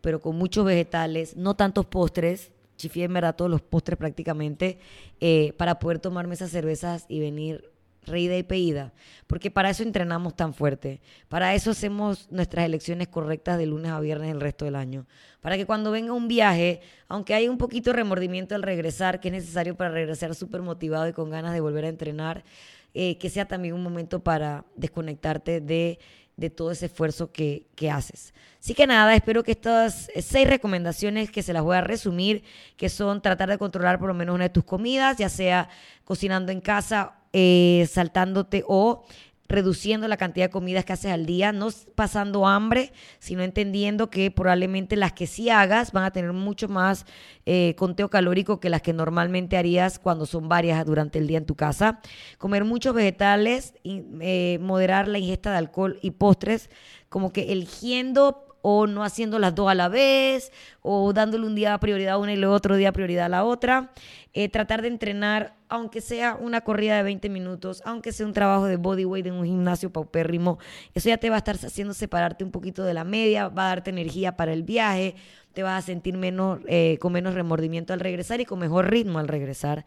pero 0.00 0.20
con 0.20 0.36
muchos 0.36 0.64
vegetales, 0.64 1.36
no 1.36 1.54
tantos 1.54 1.86
postres, 1.86 2.52
chifié 2.76 3.04
en 3.04 3.14
verdad 3.14 3.36
todos 3.36 3.50
los 3.50 3.62
postres 3.62 3.98
prácticamente, 3.98 4.78
eh, 5.20 5.54
para 5.56 5.78
poder 5.78 5.98
tomarme 5.98 6.34
esas 6.34 6.50
cervezas 6.50 7.06
y 7.08 7.20
venir 7.20 7.70
reída 8.06 8.36
y 8.36 8.42
peída, 8.42 8.92
porque 9.26 9.50
para 9.50 9.70
eso 9.70 9.82
entrenamos 9.82 10.36
tan 10.36 10.54
fuerte, 10.54 11.00
para 11.28 11.54
eso 11.54 11.70
hacemos 11.70 12.30
nuestras 12.30 12.66
elecciones 12.66 13.08
correctas 13.08 13.58
de 13.58 13.66
lunes 13.66 13.92
a 13.92 14.00
viernes 14.00 14.30
el 14.30 14.40
resto 14.40 14.64
del 14.64 14.76
año, 14.76 15.06
para 15.40 15.56
que 15.56 15.66
cuando 15.66 15.90
venga 15.90 16.12
un 16.12 16.28
viaje, 16.28 16.80
aunque 17.08 17.34
haya 17.34 17.50
un 17.50 17.58
poquito 17.58 17.90
de 17.90 17.96
remordimiento 17.96 18.54
al 18.54 18.62
regresar, 18.62 19.20
que 19.20 19.28
es 19.28 19.34
necesario 19.34 19.76
para 19.76 19.90
regresar 19.90 20.34
súper 20.34 20.62
motivado 20.62 21.08
y 21.08 21.12
con 21.12 21.30
ganas 21.30 21.54
de 21.54 21.60
volver 21.60 21.84
a 21.84 21.88
entrenar, 21.88 22.44
eh, 22.92 23.18
que 23.18 23.28
sea 23.28 23.46
también 23.46 23.74
un 23.74 23.82
momento 23.82 24.22
para 24.22 24.64
desconectarte 24.76 25.60
de 25.60 25.98
de 26.36 26.50
todo 26.50 26.72
ese 26.72 26.86
esfuerzo 26.86 27.30
que, 27.32 27.66
haces. 27.90 28.34
Así 28.60 28.74
que 28.74 28.86
nada, 28.86 29.14
espero 29.14 29.44
que 29.44 29.52
estas 29.52 30.08
seis 30.20 30.48
recomendaciones 30.48 31.30
que 31.30 31.42
se 31.42 31.52
las 31.52 31.62
voy 31.62 31.76
a 31.76 31.80
resumir, 31.80 32.44
que 32.76 32.88
son 32.88 33.20
tratar 33.20 33.50
de 33.50 33.58
controlar 33.58 33.98
por 33.98 34.08
lo 34.08 34.14
menos 34.14 34.34
una 34.34 34.44
de 34.44 34.50
tus 34.50 34.64
comidas, 34.64 35.18
ya 35.18 35.28
sea 35.28 35.68
cocinando 36.04 36.50
en 36.50 36.60
casa, 36.60 37.14
eh, 37.32 37.86
saltándote 37.90 38.64
o 38.66 39.04
reduciendo 39.48 40.08
la 40.08 40.16
cantidad 40.16 40.46
de 40.46 40.50
comidas 40.50 40.84
que 40.84 40.94
haces 40.94 41.12
al 41.12 41.26
día, 41.26 41.52
no 41.52 41.68
pasando 41.94 42.46
hambre, 42.46 42.92
sino 43.18 43.42
entendiendo 43.42 44.08
que 44.10 44.30
probablemente 44.30 44.96
las 44.96 45.12
que 45.12 45.26
sí 45.26 45.50
hagas 45.50 45.92
van 45.92 46.04
a 46.04 46.12
tener 46.12 46.32
mucho 46.32 46.68
más 46.68 47.04
eh, 47.44 47.74
conteo 47.76 48.08
calórico 48.08 48.58
que 48.58 48.70
las 48.70 48.82
que 48.82 48.92
normalmente 48.92 49.56
harías 49.56 49.98
cuando 49.98 50.26
son 50.26 50.48
varias 50.48 50.84
durante 50.86 51.18
el 51.18 51.26
día 51.26 51.38
en 51.38 51.46
tu 51.46 51.54
casa. 51.54 52.00
Comer 52.38 52.64
muchos 52.64 52.94
vegetales, 52.94 53.74
eh, 53.84 54.58
moderar 54.60 55.08
la 55.08 55.18
ingesta 55.18 55.50
de 55.50 55.58
alcohol 55.58 55.98
y 56.00 56.12
postres, 56.12 56.70
como 57.08 57.32
que 57.32 57.52
eligiendo 57.52 58.43
o 58.66 58.86
no 58.86 59.04
haciendo 59.04 59.38
las 59.38 59.54
dos 59.54 59.70
a 59.70 59.74
la 59.74 59.90
vez, 59.90 60.50
o 60.80 61.12
dándole 61.12 61.46
un 61.46 61.54
día 61.54 61.76
prioridad 61.76 62.14
a 62.14 62.18
una 62.18 62.32
y 62.32 62.36
el 62.36 62.44
otro 62.44 62.76
día 62.76 62.92
prioridad 62.92 63.26
a 63.26 63.28
la 63.28 63.44
otra. 63.44 63.92
Eh, 64.32 64.48
tratar 64.48 64.80
de 64.80 64.88
entrenar, 64.88 65.54
aunque 65.68 66.00
sea 66.00 66.34
una 66.40 66.62
corrida 66.62 66.96
de 66.96 67.02
20 67.02 67.28
minutos, 67.28 67.82
aunque 67.84 68.10
sea 68.10 68.24
un 68.24 68.32
trabajo 68.32 68.64
de 68.64 68.76
bodyweight 68.76 69.26
en 69.26 69.34
un 69.34 69.44
gimnasio 69.44 69.92
paupérrimo, 69.92 70.58
eso 70.94 71.10
ya 71.10 71.18
te 71.18 71.28
va 71.28 71.36
a 71.36 71.38
estar 71.38 71.56
haciendo 71.56 71.92
separarte 71.92 72.42
un 72.42 72.50
poquito 72.50 72.84
de 72.84 72.94
la 72.94 73.04
media, 73.04 73.48
va 73.48 73.66
a 73.66 73.68
darte 73.68 73.90
energía 73.90 74.34
para 74.34 74.54
el 74.54 74.62
viaje, 74.62 75.14
te 75.54 75.62
vas 75.62 75.82
a 75.82 75.86
sentir 75.86 76.16
menos, 76.16 76.60
eh, 76.66 76.98
con 77.00 77.12
menos 77.12 77.34
remordimiento 77.34 77.92
al 77.92 78.00
regresar 78.00 78.40
y 78.40 78.44
con 78.44 78.58
mejor 78.58 78.90
ritmo 78.90 79.18
al 79.18 79.28
regresar. 79.28 79.86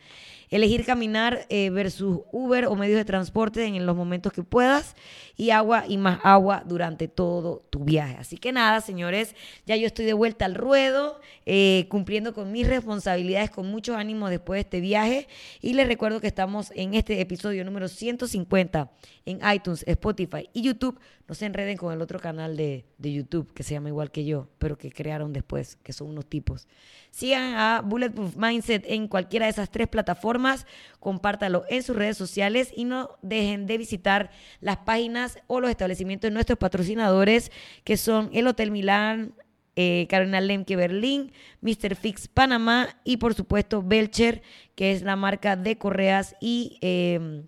Elegir 0.49 0.85
caminar 0.85 1.45
eh, 1.49 1.69
versus 1.69 2.21
Uber 2.31 2.67
o 2.67 2.75
medios 2.75 2.97
de 2.97 3.03
transporte 3.03 3.65
en 3.65 3.85
los 3.85 3.97
momentos 3.97 4.31
que 4.31 4.43
puedas 4.43 4.95
y 5.35 5.49
agua 5.49 5.83
y 5.87 5.97
más 5.97 6.19
agua 6.23 6.63
durante 6.65 7.09
todo 7.09 7.65
tu 7.69 7.83
viaje. 7.83 8.15
Así 8.17 8.37
que 8.37 8.53
nada, 8.53 8.79
señores, 8.79 9.35
ya 9.65 9.75
yo 9.75 9.85
estoy 9.85 10.05
de 10.05 10.13
vuelta 10.13 10.45
al 10.45 10.55
ruedo, 10.55 11.19
eh, 11.45 11.85
cumpliendo 11.89 12.33
con 12.33 12.51
mis 12.53 12.65
responsabilidades 12.65 13.49
con 13.49 13.67
mucho 13.69 13.97
ánimo 13.97 14.29
después 14.29 14.57
de 14.57 14.61
este 14.61 14.79
viaje 14.79 15.27
y 15.61 15.73
les 15.73 15.87
recuerdo 15.87 16.21
que 16.21 16.27
estamos 16.27 16.71
en 16.75 16.93
este 16.93 17.19
episodio 17.19 17.65
número 17.65 17.89
150 17.89 18.89
en 19.25 19.39
iTunes, 19.53 19.83
Spotify 19.85 20.49
y 20.53 20.61
YouTube. 20.61 20.97
No 21.27 21.35
se 21.35 21.45
enreden 21.45 21.77
con 21.77 21.93
el 21.93 22.01
otro 22.01 22.19
canal 22.19 22.55
de, 22.55 22.85
de 22.97 23.11
YouTube 23.11 23.53
que 23.53 23.63
se 23.63 23.73
llama 23.73 23.89
igual 23.89 24.11
que 24.11 24.23
yo, 24.23 24.47
pero 24.59 24.77
que 24.77 24.91
crearon 24.91 25.33
después, 25.33 25.56
que 25.83 25.93
son 25.93 26.09
unos 26.09 26.25
tipos. 26.25 26.67
Sigan 27.11 27.55
a 27.55 27.81
Bulletproof 27.83 28.35
Mindset 28.35 28.83
en 28.87 29.07
cualquiera 29.07 29.45
de 29.45 29.51
esas 29.51 29.69
tres 29.69 29.87
plataformas, 29.87 30.65
compártalo 30.99 31.63
en 31.69 31.83
sus 31.83 31.95
redes 31.95 32.17
sociales 32.17 32.71
y 32.75 32.85
no 32.85 33.17
dejen 33.21 33.65
de 33.65 33.77
visitar 33.77 34.31
las 34.61 34.77
páginas 34.77 35.39
o 35.47 35.59
los 35.59 35.69
establecimientos 35.69 36.29
de 36.29 36.33
nuestros 36.33 36.59
patrocinadores, 36.59 37.51
que 37.83 37.97
son 37.97 38.29
el 38.33 38.47
Hotel 38.47 38.71
Milán, 38.71 39.33
eh, 39.75 40.07
Carolina 40.09 40.41
Lemke 40.41 40.75
Berlín, 40.75 41.31
Mr. 41.61 41.95
Fix 41.95 42.27
Panamá 42.27 42.89
y 43.03 43.17
por 43.17 43.33
supuesto 43.33 43.83
Belcher, 43.83 44.41
que 44.75 44.91
es 44.91 45.01
la 45.01 45.15
marca 45.15 45.55
de 45.55 45.77
correas 45.77 46.35
y, 46.41 46.77
eh, 46.81 47.43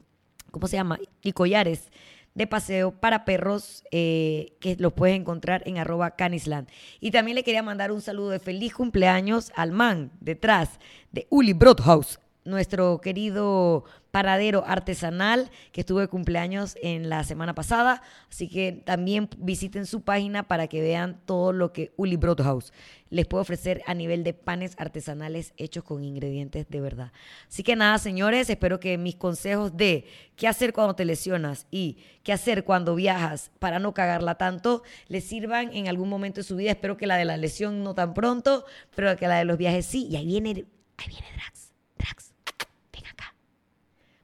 ¿cómo 0.52 0.68
se 0.68 0.78
llama? 0.78 1.00
Y 1.24 1.32
collares 1.34 1.90
de 2.36 2.48
paseo 2.48 2.92
para 2.92 3.26
perros 3.26 3.84
eh, 3.92 4.54
que 4.60 4.76
los 4.78 4.94
puedes 4.94 5.16
encontrar 5.16 5.64
en 5.66 5.78
arroba 5.78 6.12
canisland. 6.12 6.70
Y 7.00 7.12
también 7.12 7.36
le 7.36 7.44
quería 7.44 7.64
mandar 7.64 7.92
un 7.92 8.02
saludo 8.02 8.30
de 8.30 8.40
feliz 8.40 8.74
cumpleaños 8.74 9.52
al 9.56 9.72
man 9.72 10.12
detrás 10.22 10.80
de 11.12 11.28
Uli 11.30 11.54
Broadhouse 11.54 12.20
nuestro 12.50 13.00
querido 13.02 13.86
paradero 14.12 14.64
artesanal 14.66 15.52
que 15.72 15.82
estuvo 15.82 16.00
de 16.00 16.08
cumpleaños 16.08 16.76
en 16.82 17.10
la 17.10 17.24
semana 17.24 17.54
pasada. 17.54 18.02
Así 18.30 18.50
que 18.50 18.72
también 18.72 19.30
visiten 19.38 19.86
su 19.86 20.02
página 20.02 20.48
para 20.48 20.68
que 20.68 20.82
vean 20.82 21.20
todo 21.26 21.54
lo 21.54 21.72
que 21.74 21.94
Uli 21.96 22.16
Brothaus 22.16 22.74
les 23.10 23.26
puede 23.26 23.42
ofrecer 23.42 23.82
a 23.88 23.94
nivel 23.94 24.24
de 24.24 24.34
panes 24.34 24.76
artesanales 24.78 25.54
hechos 25.58 25.84
con 25.84 26.04
ingredientes 26.04 26.68
de 26.70 26.82
verdad. 26.82 27.12
Así 27.48 27.64
que 27.64 27.76
nada, 27.76 27.98
señores, 27.98 28.50
espero 28.50 28.80
que 28.80 28.98
mis 28.98 29.16
consejos 29.16 29.76
de 29.76 30.06
qué 30.36 30.48
hacer 30.48 30.74
cuando 30.74 30.96
te 30.96 31.06
lesionas 31.06 31.68
y 31.72 31.98
qué 32.24 32.34
hacer 32.34 32.64
cuando 32.64 32.96
viajas 32.96 33.52
para 33.60 33.80
no 33.80 33.94
cagarla 33.94 34.36
tanto 34.36 34.84
les 35.08 35.24
sirvan 35.24 35.74
en 35.74 35.88
algún 35.88 36.10
momento 36.10 36.42
de 36.42 36.44
su 36.44 36.56
vida. 36.56 36.72
Espero 36.72 36.98
que 36.98 37.08
la 37.08 37.18
de 37.18 37.26
la 37.26 37.38
lesión 37.38 37.84
no 37.84 37.96
tan 37.96 38.14
pronto, 38.14 38.66
pero 38.96 39.16
que 39.16 39.28
la 39.28 39.38
de 39.38 39.46
los 39.46 39.58
viajes 39.58 39.86
sí. 39.86 40.08
Y 40.10 40.16
ahí 40.16 40.28
viene, 40.28 40.66
ahí 40.98 41.08
viene 41.08 41.28
Drax. 41.36 41.59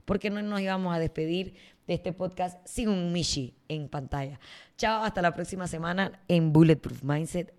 Porque 0.06 0.30
no 0.30 0.40
nos 0.40 0.62
íbamos 0.62 0.94
a 0.94 0.98
despedir 0.98 1.54
de 1.86 1.94
este 1.94 2.14
podcast 2.14 2.58
sin 2.66 2.88
un 2.88 3.12
Mishi 3.12 3.54
en 3.68 3.88
pantalla. 3.90 4.40
Chao, 4.78 5.04
hasta 5.04 5.20
la 5.20 5.34
próxima 5.34 5.66
semana 5.66 6.20
en 6.28 6.54
Bulletproof 6.54 7.02
Mindset 7.02 7.52